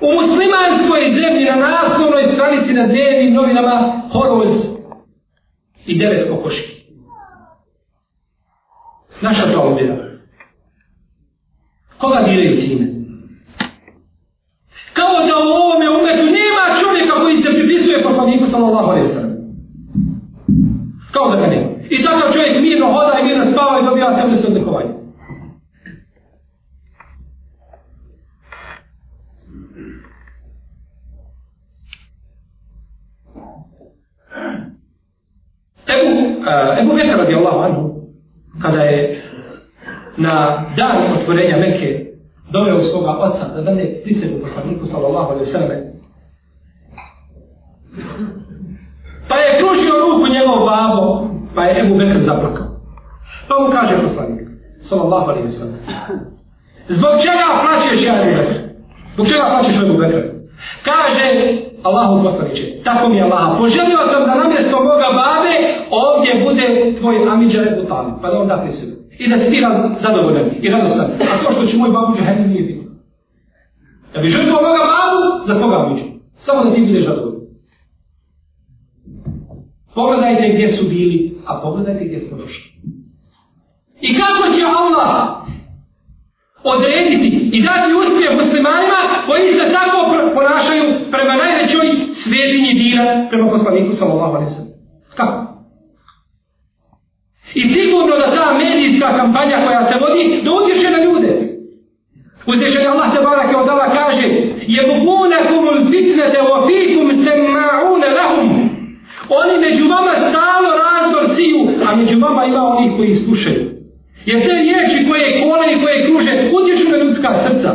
U 0.00 0.08
muslimanskoj 0.20 1.02
zemlji 1.20 1.44
na 1.44 1.56
naslovnoj 1.56 2.34
stranici 2.34 2.72
na 2.72 2.86
dnevnim 2.86 3.34
novinama 3.34 4.02
horoz 4.12 4.52
i 5.86 5.98
devet 5.98 6.28
kokoški. 6.30 6.82
Naša 9.20 9.52
to 9.52 9.60
obira. 9.60 9.96
Koga 11.98 12.22
diraju 12.22 12.60
time? 12.60 12.86
Kao 14.92 15.26
da 15.26 15.36
u 15.36 15.48
ovome 15.62 15.88
umetu 15.90 16.24
nema 16.24 16.80
čovjeka 16.80 17.14
koji 17.20 17.42
se 17.42 17.48
pripisuje 17.54 18.02
poslaniku 18.02 18.50
sallallahu 18.50 18.90
alaihi 18.90 19.14
sallam. 19.14 19.36
Kao 21.12 21.30
da 21.30 21.36
ga. 21.36 21.51
I 21.92 22.04
tako 22.04 22.32
čovjek 22.32 22.60
mirno 22.60 22.86
hoda 22.86 23.18
i 23.20 23.24
mirno 23.24 23.52
spava 23.52 23.80
i 23.80 23.84
dobija 23.84 24.16
sebe 24.16 24.32
vrstu 24.32 24.46
odlikovanja. 24.46 24.92
Ebu, 35.94 36.12
uh, 36.38 36.80
Ebu 36.80 36.94
Bekar 36.94 37.18
radi 37.18 37.34
Allahu 37.34 37.58
anhu, 37.58 37.82
kada 38.62 38.82
je 38.82 39.22
na 40.16 40.64
dan 40.76 41.12
otvorenja 41.12 41.56
Mekke 41.56 42.06
doveo 42.52 42.90
svoga 42.90 43.10
oca 43.10 43.54
da 43.54 43.62
dane 43.62 44.02
prisegu 44.02 44.40
poslaniku 44.40 44.86
sallallahu 44.86 45.32
alaihi 45.32 45.52
sallam 45.52 45.68
pa 49.28 49.36
je 49.36 49.58
pružio 49.58 49.94
ruku 50.00 50.26
njegov 50.32 50.66
babo 50.66 51.31
pa 51.54 51.64
je 51.64 51.80
Ebu 51.80 51.94
Bekr 51.94 52.18
zaplakao 52.26 52.66
pa 53.48 53.54
mu 53.60 53.70
kaže 53.72 53.94
poslanik 54.02 54.40
sallallahu 54.88 55.30
alaihi 55.30 55.52
sallam 55.58 55.78
zbog 56.88 57.14
čega 57.24 57.46
plaćeš 57.62 58.06
ja 58.06 58.14
Ebu 58.22 58.30
Bekr 58.36 58.54
zbog 59.14 59.26
čega 59.26 59.44
plaćeš 59.52 59.76
Ebu 59.84 59.96
Bekr 59.98 60.22
kaže 60.84 61.26
Allahu 61.82 62.22
poslaniče, 62.24 62.82
tako 62.84 63.08
mi 63.08 63.16
je 63.16 63.22
Allaha, 63.22 63.58
poželio 63.58 63.98
sam 64.12 64.22
da 64.26 64.34
namjesto 64.34 64.76
moga 64.76 65.08
babe 65.20 65.54
ovdje 65.90 66.44
bude 66.44 66.94
tvoj 67.00 67.16
Amidža 67.32 67.60
Ebu 67.62 67.82
Talib 67.88 68.14
pa 68.22 68.30
da 68.30 68.38
on 68.40 68.48
da 68.48 68.56
prisegu 68.56 69.02
I 69.18 69.28
da 69.28 69.36
si 69.38 69.50
ti 69.50 69.62
zadovoljan 70.02 70.50
i 70.62 70.68
radostan. 70.68 71.10
A 71.32 71.44
to 71.44 71.52
što 71.52 71.66
će 71.66 71.76
moj 71.76 71.90
babu 71.90 72.16
džahennem 72.16 72.50
nije 72.50 72.62
bilo. 72.62 72.82
Da 74.14 74.20
bi 74.20 74.30
žrtvo 74.30 74.52
moga 74.52 74.82
babu, 74.92 75.46
za 75.46 75.54
koga 75.60 75.88
biće? 75.88 76.06
Samo 76.46 76.64
da 76.64 76.74
ti 76.74 76.80
budeš 76.80 77.04
zadovoljan. 77.04 77.40
Pogledajte 79.94 80.52
gdje 80.54 80.76
su 80.76 80.84
bili, 80.88 81.31
a 81.52 81.60
pogledajte 81.62 82.04
gdje 82.04 82.20
smo 82.28 82.36
došli. 82.36 82.66
I 84.00 84.08
kako 84.20 84.44
će 84.54 84.62
Allah 84.80 85.12
odrediti 86.64 87.28
i 87.56 87.62
dati 87.62 87.92
uspije 88.00 88.30
muslimanima 88.40 88.98
koji 89.26 89.52
se 89.58 89.72
tako 89.76 89.98
ponašaju 90.34 90.84
prema 91.10 91.34
najvećoj 91.42 91.86
svjetinji 92.24 92.72
dina 92.74 93.26
prema 93.30 93.50
poslaniku 93.50 93.96
sallallahu 93.98 94.34
alaihi 94.36 94.54
sallam. 94.54 94.72
Kako? 95.16 95.38
I 97.54 97.62
sigurno 97.74 98.16
da 98.16 98.34
ta 98.36 98.58
medijska 98.58 99.16
kampanja 99.18 99.56
koja 99.66 99.82
se 99.88 99.94
vodi, 100.00 100.40
da 100.44 100.50
utječe 100.52 100.90
na 100.90 101.04
ljude. 101.04 101.32
Utječe 102.46 102.78
Allah 102.86 103.12
te 103.14 103.20
barake 103.22 103.56
od 103.56 103.68
Allah 103.68 103.88
kaže 104.00 104.26
Jebukunakum 104.76 105.62
ul 105.72 105.80
fitnete 105.90 106.40
wa 106.50 106.58
fikum 106.66 107.06
semma'une 107.24 108.08
lahum 108.18 108.48
Oni 109.28 109.54
među 109.64 109.88
vama 109.88 110.14
stalo 110.28 110.70
a 111.92 111.96
među 111.96 112.18
vama 112.20 112.44
ima 112.44 112.62
oni 112.62 112.96
koji 112.96 113.16
slušaju. 113.24 113.62
Jer 114.26 114.40
te 114.46 114.54
riječi 114.54 115.08
koje 115.08 115.40
kole 115.42 115.66
i 115.72 115.80
koje 115.82 116.06
kruže 116.06 116.50
utječu 116.58 116.90
na 116.90 116.96
ljudska 116.96 117.30
srca. 117.44 117.70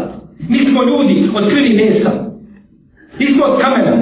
Mi 0.50 0.60
smo 0.66 0.84
ljudi 0.84 1.30
od 1.36 1.50
krvi 1.50 1.74
mesa. 1.74 2.12
Mi 3.20 3.26
smo 3.26 3.44
od 3.46 3.62
kamena. 3.62 3.98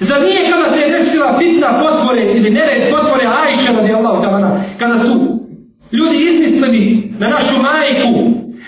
Zar 0.00 0.20
nije 0.22 0.50
kada 0.50 0.66
se 0.72 0.80
je 0.80 0.98
desila 0.98 1.38
fitna 1.38 1.82
potvore 1.82 2.24
ili 2.36 2.50
nered 2.50 2.82
potvore 2.90 3.26
Ajša 3.26 3.72
radi 3.72 3.92
Allahu 3.92 4.22
tamana, 4.22 4.64
kada 4.78 4.98
su 5.04 5.14
ljudi 5.92 6.18
izmislili 6.30 7.12
na 7.18 7.28
našu 7.28 7.56
majku, 7.62 8.12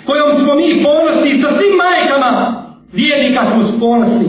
kojom 0.06 0.30
smo 0.44 0.54
mi 0.54 0.84
ponosni 0.84 1.42
sa 1.42 1.48
svim 1.56 1.74
majkama, 1.84 2.32
vijednika 2.92 3.42
smo 3.52 3.78
ponosni, 3.80 4.28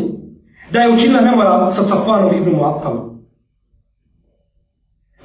da 0.71 0.79
je 0.79 0.91
učinila 0.91 1.21
nemora 1.21 1.73
sa 1.75 1.83
Safanom 1.89 2.37
ibn 2.37 2.51
Mu'attalom. 2.51 3.18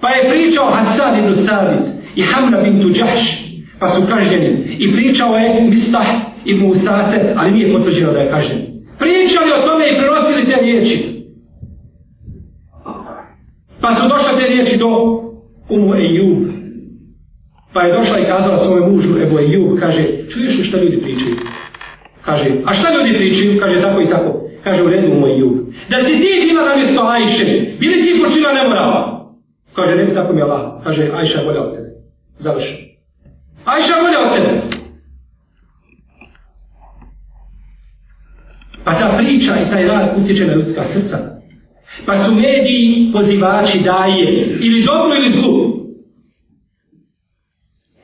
Pa 0.05 0.11
je 0.11 0.31
pričao 0.31 0.67
Hasan 0.71 1.19
ibn 1.19 1.47
Sabit 1.47 1.85
i 2.17 2.23
Hamra 2.23 2.61
bintu 2.63 2.89
Đahš, 2.89 3.23
pa 3.81 3.87
su 3.95 4.07
kažnjeni. 4.09 4.77
I 4.79 4.93
pričao 4.93 5.37
je 5.37 5.61
Mistah 5.61 6.07
ibn 6.45 6.63
Usate, 6.67 7.35
ali 7.37 7.53
nije 7.53 7.73
potvrđeno 7.73 8.13
da 8.13 8.21
je 8.21 8.31
kažnjen. 8.31 8.61
Pričali 8.99 9.51
o 9.53 9.67
tome 9.67 9.85
i 9.89 9.99
prenosili 9.99 10.47
te 10.47 10.63
riječi. 10.63 10.97
Pa 13.83 13.95
su 13.95 14.09
došle 14.09 14.39
te 14.39 14.47
riječi 14.49 14.77
do 14.77 14.89
Umu 15.69 15.95
Ejub. 15.95 16.39
Pa 17.75 17.83
je 17.83 17.95
došla 17.99 18.19
i 18.19 18.25
kazala 18.25 18.65
svome 18.65 18.87
mužu 18.87 19.09
Ebu 19.23 19.39
Ejub, 19.39 19.79
kaže, 19.81 20.03
čuješ 20.33 20.59
li 20.59 20.65
šta 20.65 20.77
ljudi 20.77 20.97
pričaju? 21.03 21.37
Kaže, 22.25 22.51
a 22.67 22.75
šta 22.75 22.95
ljudi 22.95 23.19
pričaju? 23.19 23.61
Kaže, 23.61 23.83
tako 23.83 24.01
i 24.01 24.11
tako. 24.11 24.41
Kaže, 24.65 24.83
u 24.83 24.89
redu 24.89 25.13
Umu 25.13 25.27
Ejub. 25.27 25.53
Da 25.91 25.97
si 26.05 26.13
ti 26.21 26.47
bila 26.49 26.69
na 26.69 26.77
mjesto 26.77 27.03
Ajše, 27.03 27.45
bili 27.81 27.95
ti 27.95 28.23
počina 28.25 28.53
nemorala? 28.53 29.14
Kaže, 29.75 29.95
ne 29.97 30.15
tako 30.15 30.33
mi 30.33 30.43
Allah. 30.43 30.85
Kaže, 30.85 31.11
Ajša 31.15 31.45
bolja 31.45 31.63
od 31.63 31.75
tebe. 31.75 31.89
Završi. 32.39 32.75
Ajša 33.65 33.95
bolja 34.03 34.21
od 34.27 34.31
tebe. 34.37 34.53
Pa 38.85 38.95
ta 38.95 39.17
priča 39.19 39.53
i 39.61 39.71
taj 39.71 39.87
rad 39.87 40.19
utječe 40.19 40.47
na 40.47 40.55
ljudska 40.55 40.85
srca. 40.93 41.19
Pa 42.07 42.25
su 42.25 42.35
mediji 42.35 43.11
pozivači 43.13 43.79
daje 43.79 44.57
ili 44.61 44.85
dobro 44.85 45.17
ili 45.17 45.41
zlu. 45.41 45.75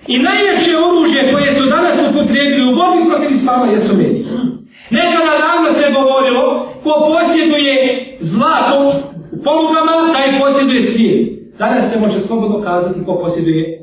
I 0.07 0.19
najveće 0.19 0.73
oružje 0.87 1.33
koje 1.33 1.57
su 1.59 1.67
danas 1.67 2.11
upotrebili 2.11 2.73
u 2.73 2.77
borbi 2.77 3.11
protiv 3.11 3.37
islama 3.37 3.67
jesu 3.67 3.95
mediji. 3.97 4.25
Nekada 4.91 5.33
davno 5.45 5.69
se 5.79 5.93
govorilo 5.93 6.45
ko 6.83 6.93
posjeduje 7.13 7.77
zlato 8.21 8.77
u 9.33 9.43
polugama, 9.45 10.13
taj 10.15 10.41
posjeduje 10.41 10.93
svijet. 10.95 11.40
Danas 11.60 11.94
se 11.94 12.00
može 12.00 12.28
slobodno 12.28 12.62
kazati 12.62 13.06
ko 13.06 13.20
posjeduje 13.20 13.80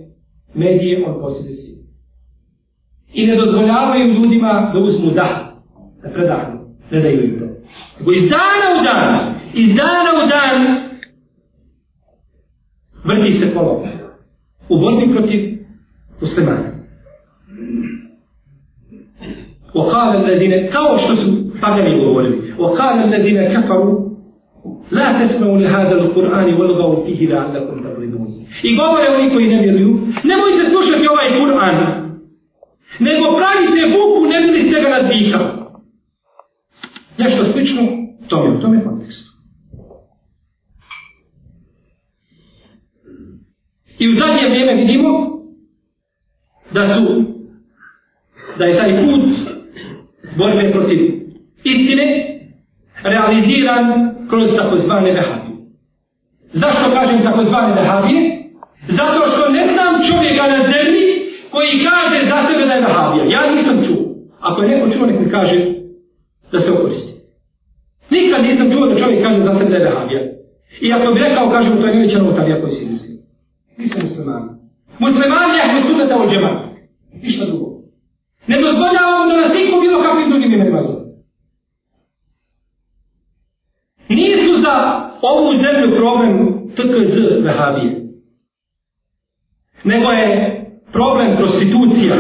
medije, 0.55 1.05
on 1.07 1.21
posjeduje 1.21 1.57
svijet. 1.57 1.79
I 3.15 3.27
ne 3.27 3.37
dozvoljavaju 3.37 4.15
ljudima 4.15 4.71
da 4.75 4.79
uzmu 4.79 5.11
dah, 5.11 5.39
da 6.03 6.09
predahnu, 6.09 6.61
ne 6.91 7.01
daju 7.01 7.25
im 7.25 7.39
to. 7.39 7.47
Nego 7.99 8.13
iz 8.13 8.31
dana 8.31 8.81
u 8.81 8.85
dan, 8.85 9.35
iz 9.55 9.77
dana 9.77 10.11
u 10.25 10.29
dan 10.29 10.83
vrti 13.05 13.41
se 13.41 13.55
kolo 13.55 13.85
u 14.69 14.79
borbi 14.79 15.13
protiv 15.13 15.59
muslimana. 16.21 16.73
وقال 19.75 20.17
الذين 20.17 20.73
kao 20.73 20.99
što 20.99 21.17
su 21.17 21.61
pagani 21.61 22.05
govorili 22.05 22.55
وقال 22.59 22.97
الذين 23.05 23.39
كفروا 23.55 24.06
La 24.92 25.20
tesmeu 25.20 25.56
li 25.56 25.68
hada 25.68 25.96
l 25.96 26.14
Kur'ani 26.14 26.54
wal 26.54 26.74
gau 26.78 27.06
fihi 27.06 27.28
la 27.28 27.42
allakum 27.44 27.84
tabridun. 27.84 28.28
I 28.64 28.76
govore 28.76 29.10
oni 29.10 29.30
koji 29.30 29.48
ne 29.48 29.62
vjeruju, 29.62 29.92
nemojte 30.24 30.70
slušati 30.72 31.08
ovaj 31.08 31.30
Kur'an. 31.40 31.78
Nego 33.00 33.38
pravite 33.38 33.82
buku, 33.94 34.26
ne 34.26 34.42
bili 34.42 34.70
ste 34.70 34.82
ga 34.82 34.90
nadvihao. 34.90 35.48
Nešto 37.18 37.52
slično, 37.52 37.82
to 38.28 38.46
je, 38.46 38.62
to 38.62 38.74
je 38.74 38.84
kontekst. 38.84 39.28
I 44.00 44.10
u 44.10 44.20
zadnje 44.20 44.50
vrijeme 44.50 44.74
vidimo 44.74 45.10
da 46.72 46.96
su, 46.96 47.24
da 48.58 48.66
je 48.66 48.78
taj 48.78 49.06
put 49.06 49.22
borbe 50.38 50.72
protiv 50.72 51.00
istine 51.64 52.40
realiziran 53.04 54.17
kroz 54.30 54.50
takozvane 54.58 55.12
vehabije. 55.12 55.58
Zašto 56.54 56.92
kažem 56.92 57.24
takozvane 57.24 57.74
vehabije? 57.82 58.22
Zato 58.88 59.22
što 59.32 59.50
ne 59.50 59.64
znam 59.74 59.94
čovjeka 60.10 60.44
na 60.48 60.60
zemlji 60.74 61.08
koji 61.52 61.86
kaže 61.90 62.18
za 62.30 62.38
sebe 62.48 62.66
da 62.66 62.74
je 62.74 62.82
vehabija. 62.82 63.24
Ja 63.36 63.56
nisam 63.56 63.86
čuo. 63.88 64.04
Ako 64.40 64.62
je 64.62 64.68
neko 64.70 64.90
čuo, 64.94 65.06
nek 65.06 65.20
mi 65.20 65.32
kaže 65.32 65.58
da 66.52 66.62
se 66.62 66.72
okoristi. 66.72 67.14
Nikad 68.10 68.44
nisam 68.44 68.72
čuo 68.72 68.88
da 68.88 69.00
čovjek 69.00 69.24
kaže 69.24 69.40
za 69.40 69.54
sebe 69.58 69.70
da 69.70 69.78
je 69.78 69.84
vehabija. 69.84 70.22
I 70.82 70.94
ako 70.94 71.14
bi 71.14 71.20
rekao, 71.20 71.50
kažem, 71.50 71.82
to 71.82 71.88
je 71.88 71.96
neće 71.96 72.18
novotarija 72.18 72.62
koji 72.62 72.74
si 72.76 72.86
muslim. 72.86 73.18
Nisam 73.78 74.02
musliman. 74.08 74.44
Musliman 75.00 75.50
je 75.56 75.62
ako 75.66 75.88
sunnata 75.88 76.16
od 76.18 76.30
džemata. 76.32 76.68
Ništa 77.24 77.46
drugo. 77.46 77.68
Ne 78.48 78.62
dozvoljavam 78.62 79.30
da 79.30 79.36
nas 79.36 79.52
iko 79.68 79.80
bilo 79.82 80.04
kakvim 80.04 80.30
drugim 80.30 80.54
imenima 80.54 80.82
zove. 80.82 81.08
Nisu 84.10 84.57
za 84.68 84.76
ovu 85.22 85.52
zemlju 85.64 85.98
problem 85.98 86.32
TKZ 86.76 87.44
vehabije. 87.44 87.92
Nego 89.84 90.12
je 90.12 90.28
problem 90.92 91.38
prostitucija 91.38 92.16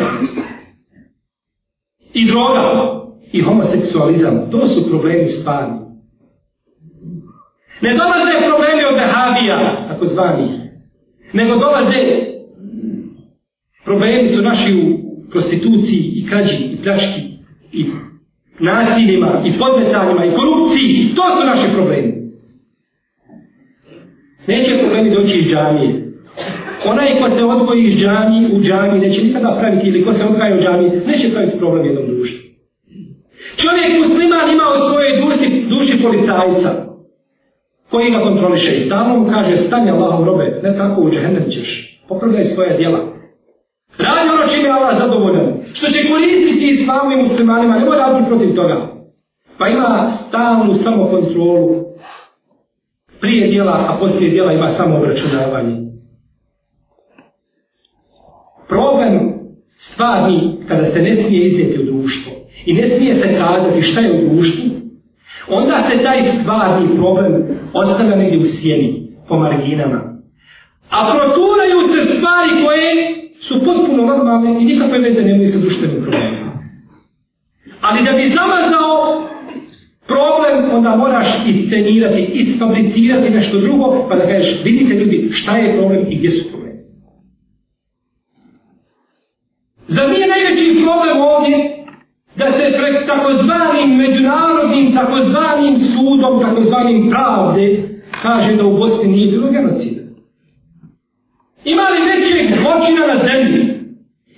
i 2.13 2.25
droga 2.27 2.63
i 3.31 3.41
homoseksualizam, 3.41 4.51
to 4.51 4.67
su 4.67 4.89
problemi 4.89 5.31
stvarni. 5.41 5.77
Ne 7.81 7.93
dolaze 7.93 8.47
problemi 8.47 8.83
od 8.91 8.95
vehabija, 8.95 9.85
tako 9.87 10.05
zvani, 10.05 10.47
nego 11.33 11.55
dolaze 11.55 12.01
problemi 13.85 14.35
su 14.35 14.41
naši 14.41 14.73
u 14.73 14.97
prostituciji 15.31 16.13
i 16.15 16.27
krađi 16.29 16.55
i 16.55 16.77
pljački 16.83 17.21
i 17.71 17.85
nasiljima 18.59 19.43
i 19.45 19.59
podmetanjima 19.59 20.25
i 20.25 20.35
korupciji. 20.35 21.13
To 21.15 21.23
su 21.35 21.45
naši 21.45 21.73
problemi. 21.73 22.16
Neće 24.47 24.79
problemi 24.79 25.09
doći 25.15 25.33
iz 25.37 25.51
džamije. 25.51 25.89
Onaj 26.85 27.19
ko 27.19 27.29
se 27.35 27.43
odvoji 27.43 27.83
iz 27.83 27.99
džamije 27.99 28.49
u 28.53 28.61
džamiji 28.61 29.01
neće 29.01 29.23
nikada 29.23 29.57
praviti 29.59 29.87
ili 29.87 30.05
ko 30.05 30.13
se 30.13 30.23
odvaja 30.23 30.55
u 30.55 30.61
džamiji 30.61 30.89
neće 31.07 31.33
praviti 31.33 31.57
problem 31.57 31.85
jednom 31.85 32.05
društvu. 32.07 32.39
Čovjek 33.61 33.91
musliman 34.01 34.49
ima 34.49 34.65
u 34.75 34.77
svojoj 34.89 35.11
duši, 35.21 35.47
duši 35.69 36.03
policajca 36.03 36.71
koji 37.91 38.11
ga 38.11 38.19
kontroliše 38.19 38.71
i 38.75 38.85
stalno 38.85 39.19
mu 39.19 39.31
kaže 39.31 39.67
stani 39.67 39.91
Allahom 39.91 40.25
robe, 40.25 40.59
ne 40.63 40.77
tako 40.77 41.01
u 41.01 41.11
džahennem 41.11 41.45
ćeš. 41.51 41.99
Popravljaj 42.09 42.53
svoje 42.53 42.77
djela. 42.77 42.99
Radi 43.97 44.29
ono 44.29 44.53
čime 44.53 44.67
je 44.67 44.71
Allah 44.71 44.97
zadovoljan. 44.97 45.53
Što 45.73 45.87
će 45.87 46.09
koristiti 46.11 46.69
islamu 46.69 47.11
i 47.11 47.23
muslimanima, 47.23 47.79
ne 47.79 47.85
mora 47.85 47.97
raditi 47.97 48.29
protiv 48.29 48.55
toga. 48.55 48.77
Pa 49.57 49.67
ima 49.67 50.17
stalnu 50.27 50.75
samokontrolu 50.83 51.86
prije 53.21 53.47
djela, 53.47 53.85
a 53.89 53.97
poslije 53.99 54.29
djela 54.29 54.53
ima 54.53 54.73
samo 54.77 54.97
obračunavanje. 54.97 55.75
Problem 58.67 59.19
stvarni 59.93 60.55
kada 60.67 60.91
se 60.91 61.01
ne 61.01 61.15
smije 61.15 61.47
iznijeti 61.47 61.79
u 61.81 61.85
društvo 61.85 62.31
i 62.65 62.73
ne 62.73 62.97
smije 62.97 63.15
se 63.15 63.37
kazati 63.37 63.81
šta 63.81 63.99
je 63.99 64.11
u 64.11 64.29
društvu, 64.29 64.69
onda 65.49 65.89
se 65.89 66.03
taj 66.03 66.41
stvarni 66.41 66.95
problem 66.95 67.43
ostavlja 67.73 68.15
negdje 68.15 68.39
u 68.39 68.51
sjeni, 68.61 69.07
po 69.27 69.37
marginama. 69.39 70.01
A 70.89 71.13
proturaju 71.15 71.77
se 71.93 72.17
stvari 72.17 72.65
koje 72.65 73.17
su 73.47 73.65
potpuno 73.65 74.05
normalne 74.05 74.61
i 74.61 74.65
nikakve 74.65 74.99
veze 74.99 75.21
nemaju 75.21 75.51
sa 75.51 75.59
društvenim 75.59 76.01
problemima. 76.01 76.51
Ali 77.81 78.03
da 78.03 78.11
bi 78.11 78.35
zamazao 78.35 79.27
problem, 80.07 80.75
onda 80.77 80.95
moraš 80.95 81.27
iscenirati, 81.47 82.21
isfabricirati 82.33 83.29
nešto 83.29 83.57
drugo, 83.57 84.05
pa 84.09 84.15
da 84.15 84.27
kažeš, 84.27 84.63
vidite 84.63 84.93
ljudi, 84.93 85.29
šta 85.31 85.57
je 85.57 85.77
problem 85.77 86.05
i 86.09 86.15
gdje 86.15 86.31
su 86.31 86.49
problemi. 86.49 86.79
Za 89.87 90.07
nije 90.07 90.27
najveći 90.27 90.81
problem 90.83 91.17
ovdje 91.21 91.57
da 92.35 92.45
se 92.45 92.77
pred 92.77 92.95
takozvanim 93.07 93.97
međunarodnim, 93.97 94.95
takozvanim 94.95 95.75
sudom, 95.93 96.41
takozvanim 96.41 97.09
pravde, 97.09 97.83
kaže 98.21 98.55
da 98.55 98.65
u 98.65 98.77
Bosni 98.77 99.07
nije 99.07 99.31
bilo 99.31 99.51
genocida. 99.51 100.01
Ima 101.65 101.85
li 101.89 102.09
većeg 102.09 102.59
zločina 102.59 103.07
na 103.13 103.17
zemlji? 103.27 103.77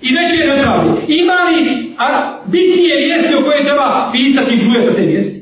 I 0.02 0.10
veće 0.16 0.48
nepravde? 0.48 0.90
Ima 1.08 1.38
li 1.50 1.60
a, 1.98 2.40
bitnije 2.46 2.98
vijesti 2.98 3.36
o 3.36 3.44
koje 3.44 3.64
treba 3.64 4.10
pisati 4.12 4.54
i 4.54 4.70
bruje 4.70 4.96
te 4.96 5.02
vijesti? 5.02 5.39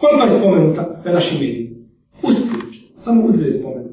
Koliko 0.00 0.24
je 0.24 0.38
spomenuta 0.38 1.02
na 1.04 1.12
našim 1.12 1.34
medijima? 1.34 1.76
Uspjeć. 2.22 2.82
Samo 3.04 3.24
uzre 3.24 3.48
je 3.48 3.58
spomenuta. 3.58 3.88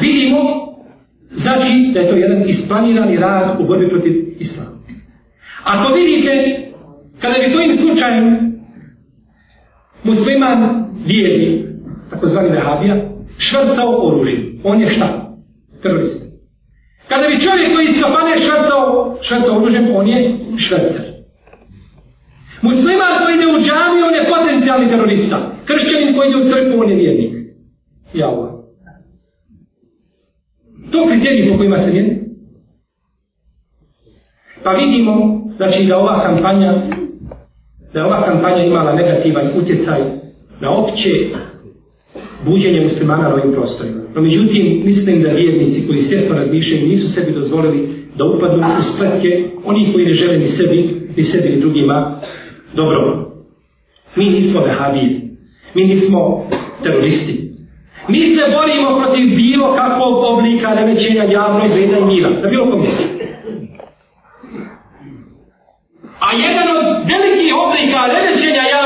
Vidimo, 0.00 0.38
znači 1.30 1.90
da 1.94 2.00
je 2.00 2.08
to 2.08 2.16
jedan 2.16 2.48
isplanirani 2.48 3.16
rad 3.16 3.60
u 3.60 3.66
borbi 3.66 3.88
protiv 3.88 4.12
islama. 4.38 4.70
Ako 5.64 5.94
vidite, 5.94 6.60
kada 7.20 7.34
bi 7.38 7.52
to 7.52 7.60
im 7.60 7.78
slučajem 7.78 8.52
musliman 10.04 10.84
vjerni, 11.06 11.64
takozvani 12.10 12.48
vehabija, 12.48 12.96
švrcao 13.38 14.06
oružje. 14.06 14.52
On 14.64 14.80
je 14.80 14.90
šta? 14.90 15.36
Terorist. 15.82 16.19
Kada 17.10 17.28
bi 17.28 17.44
čovjek 17.44 17.68
koji 17.74 17.86
iz 17.86 18.02
kafane 18.02 18.32
švrcao, 18.44 19.16
švrcao 19.26 19.56
oružjem, 19.56 19.86
on 19.94 20.06
je 20.08 20.18
švrcar. 20.68 21.06
Musliman 22.62 23.14
koji 23.22 23.34
ide 23.34 23.46
u 23.46 23.58
džami, 23.66 24.02
on 24.08 24.14
je 24.14 24.30
potencijalni 24.34 24.90
terorista. 24.90 25.38
Kršćanin 25.64 26.14
koji 26.16 26.28
ide 26.28 26.38
u 26.38 26.48
crkvu, 26.50 26.80
on 26.80 26.90
je 26.90 26.96
vjernik. 26.96 27.32
Ja 28.14 28.26
Allah. 28.28 28.50
To 30.92 31.06
kriterij 31.08 31.50
po 31.50 31.56
kojima 31.56 31.78
se 31.84 31.90
vjerni. 31.90 32.14
Pa 34.64 34.70
vidimo, 34.70 35.12
znači 35.56 35.84
da 35.84 35.98
ova 35.98 36.22
kampanja 36.26 36.72
da 37.92 38.00
je 38.00 38.06
ova 38.06 38.26
kampanja 38.26 38.64
imala 38.64 38.92
negativan 38.94 39.46
utjecaj 39.56 40.00
na 40.60 40.70
opće 40.70 41.10
buđenje 42.44 42.80
muslimana 42.80 43.28
na 43.28 43.34
ovim 43.34 43.52
prostorima. 43.52 43.99
No 44.14 44.22
međutim, 44.22 44.82
mislim 44.84 45.22
da 45.22 45.28
vjernici 45.28 45.86
koji 45.86 46.04
svjesno 46.08 46.36
razmišljaju 46.36 46.88
nisu 46.88 47.14
sebi 47.14 47.32
dozvolili 47.32 47.88
da 48.16 48.24
upadnu 48.24 48.66
u 48.78 48.94
spletke 48.94 49.44
onih 49.64 49.88
koji 49.92 50.06
ne 50.06 50.14
žele 50.14 50.38
ni 50.38 50.56
sebi, 50.56 50.88
ni 51.16 51.24
sebi 51.24 51.48
ni 51.48 51.60
drugima 51.60 52.20
dobro. 52.74 53.30
Mi 54.16 54.24
nismo 54.24 54.60
vehabije. 54.60 55.20
Mi 55.74 55.84
nismo 55.84 56.46
teroristi. 56.82 57.50
Mi 58.08 58.18
se 58.18 58.42
borimo 58.56 59.00
protiv 59.00 59.36
bilo 59.36 59.76
kakvog 59.76 60.24
oblika 60.24 60.74
remećenja 60.74 61.22
javnog 61.22 61.70
reda 61.76 61.98
i 61.98 62.04
mira. 62.04 62.30
Da 62.30 62.48
bilo 62.48 62.70
kom. 62.70 62.86
A 66.20 66.28
jedan 66.46 66.66
od 66.76 66.84
velikih 67.12 67.52
oblika 67.64 68.00
remećenja 68.14 68.39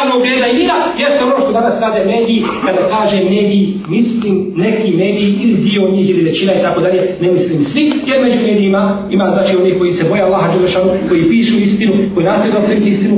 javnog 0.05 0.23
reda 0.31 0.47
i 0.47 0.57
mira 0.59 0.77
jeste 1.03 1.25
ono 1.25 1.37
što 1.43 1.53
danas 1.53 1.75
rade 1.81 2.05
mediji, 2.13 2.45
kada 2.67 2.83
kaže 2.95 3.17
mediji, 3.17 3.65
mislim 3.89 4.35
neki 4.57 4.91
mediji 5.03 5.31
ili 5.43 5.57
dio 5.67 5.91
njih 5.95 6.11
ili 6.11 6.23
većina 6.29 6.53
i 6.55 6.63
tako 6.63 6.81
dalje, 6.81 7.01
ne 7.21 7.29
mislim 7.33 7.65
svi, 7.73 7.85
jer 8.07 8.19
među 8.25 8.39
medijima 8.49 8.83
ima 9.11 9.27
znači 9.35 9.57
oni 9.57 9.79
koji 9.79 9.93
se 9.93 10.05
boja 10.09 10.27
Allaha 10.27 10.53
Đelešanu, 10.53 10.91
koji 11.09 11.29
pišu 11.31 11.55
istinu, 11.59 11.93
koji 12.15 12.27
nastoje 12.27 12.53
da 12.53 12.67
sve 12.67 12.77
istinu, 12.77 13.17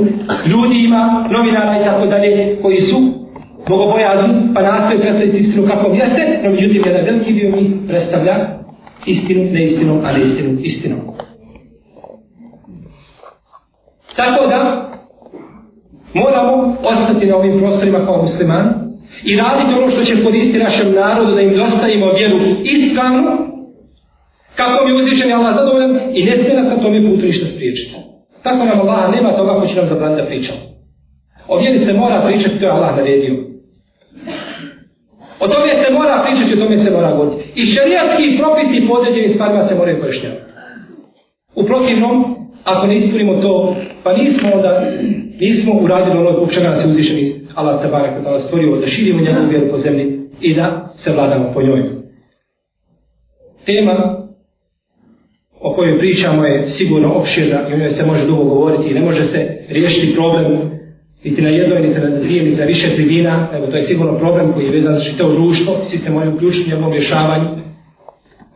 ljudi 0.51 0.77
ima, 0.87 1.27
novinara 1.31 1.81
i 1.81 1.85
tako 1.85 2.05
dalje, 2.05 2.57
koji 2.61 2.77
su 2.77 2.97
bogobojazni, 3.69 4.33
pa 4.55 4.61
nastoje 4.61 4.99
predstaviti 4.99 5.37
istinu 5.37 5.67
kako 5.67 5.93
jeste, 5.93 6.39
no 6.43 6.49
međutim 6.49 6.81
jedan 6.85 7.05
veliki 7.05 7.33
dio 7.33 7.55
njih 7.55 7.71
predstavlja 7.87 8.35
istinu, 9.05 9.43
neistinu, 9.51 10.01
ali 10.05 10.27
istinu, 10.29 10.59
istinu. 10.61 10.95
Tako 14.15 14.47
da 14.47 14.86
moramo 16.21 16.53
ostati 16.83 17.25
na 17.25 17.35
ovim 17.35 17.59
prostorima 17.59 18.05
kao 18.05 18.21
musliman 18.23 18.65
i 19.23 19.35
raditi 19.35 19.79
ono 19.79 19.91
što 19.91 20.03
će 20.03 20.23
koristiti 20.23 20.63
našem 20.67 20.93
narodu 20.93 21.31
da 21.35 21.41
im 21.41 21.57
dostavimo 21.57 22.13
vjeru 22.13 22.37
ispravnu 22.63 23.31
kako 24.55 24.85
mi 24.85 24.93
uzvišeni 24.93 25.33
Allah 25.33 25.55
zadovoljan 25.55 25.99
i 26.13 26.23
ne 26.23 26.31
smije 26.37 26.53
nas 26.61 26.67
na 26.69 26.83
tome 26.83 27.01
putu 27.07 27.25
ništa 27.25 27.45
spriječiti. 27.53 27.95
Tako 28.43 28.65
nam 28.65 28.79
Allah 28.79 29.15
nema 29.15 29.31
toga 29.31 29.59
ko 29.59 29.67
će 29.67 29.75
nam 29.75 29.89
zabraniti 29.89 30.21
da 30.21 30.27
pričamo. 30.27 30.59
O 31.47 31.57
vjeri 31.57 31.85
se 31.85 31.93
mora 31.93 32.21
pričati, 32.25 32.59
to 32.59 32.65
je 32.65 32.71
Allah 32.71 32.97
naredio. 32.97 33.35
O 35.39 35.47
tome 35.47 35.83
se 35.83 35.93
mora 35.93 36.25
pričati, 36.25 36.53
o 36.53 36.63
tome 36.63 36.83
se 36.83 36.91
mora 36.91 37.11
govoriti. 37.11 37.43
I 37.55 37.65
šarijatski 37.65 38.37
propisi 38.37 38.87
po 38.87 38.93
određenim 38.93 39.33
stvarima 39.33 39.67
se 39.67 39.75
moraju 39.75 40.01
pojašnjavati. 40.01 40.41
U 41.55 41.63
protivnom, 41.63 42.35
ako 42.63 42.87
ne 42.87 42.97
ispunimo 42.97 43.33
to, 43.33 43.75
pa 44.03 44.13
nismo 44.13 44.49
onda, 44.53 44.91
nismo 45.39 45.73
uradili 45.81 46.17
ono 46.17 46.33
zbog 46.33 46.53
čega 46.53 46.69
nas 46.69 46.83
je 46.83 46.89
uzvišeni 46.89 47.41
Allah 47.55 47.81
te 47.81 47.87
barek 47.87 48.23
da 48.23 48.39
stvorio 48.39 48.75
da 48.75 48.87
širimo 48.87 49.21
njegovu 49.21 49.49
vjeru 49.49 49.67
po 49.71 49.77
zemlji 49.77 50.19
i 50.41 50.53
da 50.53 50.93
se 51.03 51.11
vladamo 51.11 51.51
po 51.53 51.61
njoj. 51.61 51.83
Tema 53.65 54.17
o 55.61 55.73
kojoj 55.73 55.99
pričamo 55.99 56.45
je 56.45 56.69
sigurno 56.77 57.13
opširna 57.13 57.59
i 57.69 57.73
o 57.73 57.77
njoj 57.77 57.93
se 57.93 58.05
može 58.05 58.25
dugo 58.25 58.43
govoriti 58.43 58.89
i 58.89 58.93
ne 58.93 59.01
može 59.01 59.27
se 59.27 59.57
riješiti 59.69 60.15
problem 60.15 60.77
niti 61.23 61.41
na 61.41 61.49
jednoj, 61.49 61.81
niti 61.81 61.99
na 61.99 62.09
dvije, 62.09 62.43
niti 62.43 62.59
na 62.59 62.65
više 62.65 62.95
tribina, 62.95 63.47
nego 63.53 63.67
to 63.67 63.77
je 63.77 63.87
sigurno 63.87 64.19
problem 64.19 64.53
koji 64.53 64.65
je 64.65 64.71
vezan 64.71 64.93
za 64.93 65.03
čitav 65.03 65.31
društvo, 65.31 65.77
svi 65.89 65.97
se 65.97 66.09
moraju 66.09 66.35
uključiti 66.35 66.65
u 66.65 66.69
njegovom 66.69 66.93
rješavanju. 66.93 67.49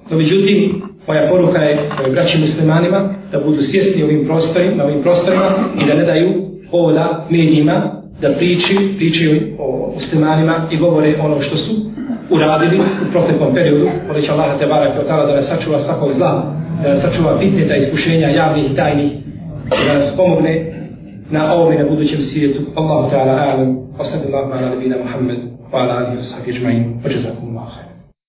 No, 0.09 0.17
međutim, 0.17 0.81
moja 1.07 1.29
poruka 1.29 1.61
je 1.61 1.79
braći 2.11 2.37
muslimanima 2.37 3.13
da 3.31 3.39
budu 3.39 3.61
svjesni 3.61 4.03
ovim 4.03 4.25
prostorima, 4.25 4.75
na 4.75 4.83
ovim 4.83 5.01
prostorima 5.01 5.69
i 5.83 5.87
da 5.87 5.93
ne 5.93 6.05
daju 6.05 6.50
povoda 6.71 7.25
medijima 7.29 7.81
da 8.21 8.33
priči, 8.33 8.93
pričaju 8.97 9.41
o 9.59 9.93
muslimanima 9.95 10.67
i 10.71 10.77
govore 10.77 11.15
ono 11.21 11.41
što 11.41 11.57
su 11.57 11.73
uradili 12.29 12.79
u 12.79 13.11
proteklom 13.11 13.53
periodu. 13.53 13.89
Moleći 14.07 14.31
Allah 14.31 14.59
te 14.59 14.67
barak 14.67 14.99
od 14.99 15.07
tada 15.07 15.25
da 15.25 15.35
nas 15.35 15.47
sačuva 15.49 15.83
svakog 15.83 16.11
zla, 16.17 16.53
da 16.83 16.93
nas 16.93 17.01
sačuva 17.01 17.39
pitneta 17.39 17.75
iskušenja 17.75 18.27
javnih 18.27 18.71
i 18.71 18.75
tajnih, 18.75 19.11
da 19.69 19.99
nas 19.99 20.15
pomogne 20.17 20.65
na 21.31 21.53
ovom 21.53 21.73
i 21.73 21.77
na 21.77 21.85
budućem 21.89 22.21
svijetu. 22.31 22.61
Allahu 22.75 23.09
ta'ala 23.11 23.53
alam, 23.53 23.77
wa 23.99 24.05
sallallahu 24.11 24.51
ala 24.53 24.69
nabina 24.69 24.95
Muhammed. 24.97 25.37
wa 25.71 25.79
ala 25.83 25.93
alihi 25.97 26.17
wa 26.17 26.29
sahbihi 26.31 26.57
ajma'in. 26.57 26.83
Wa 27.03 27.11
jazakum 27.11 27.90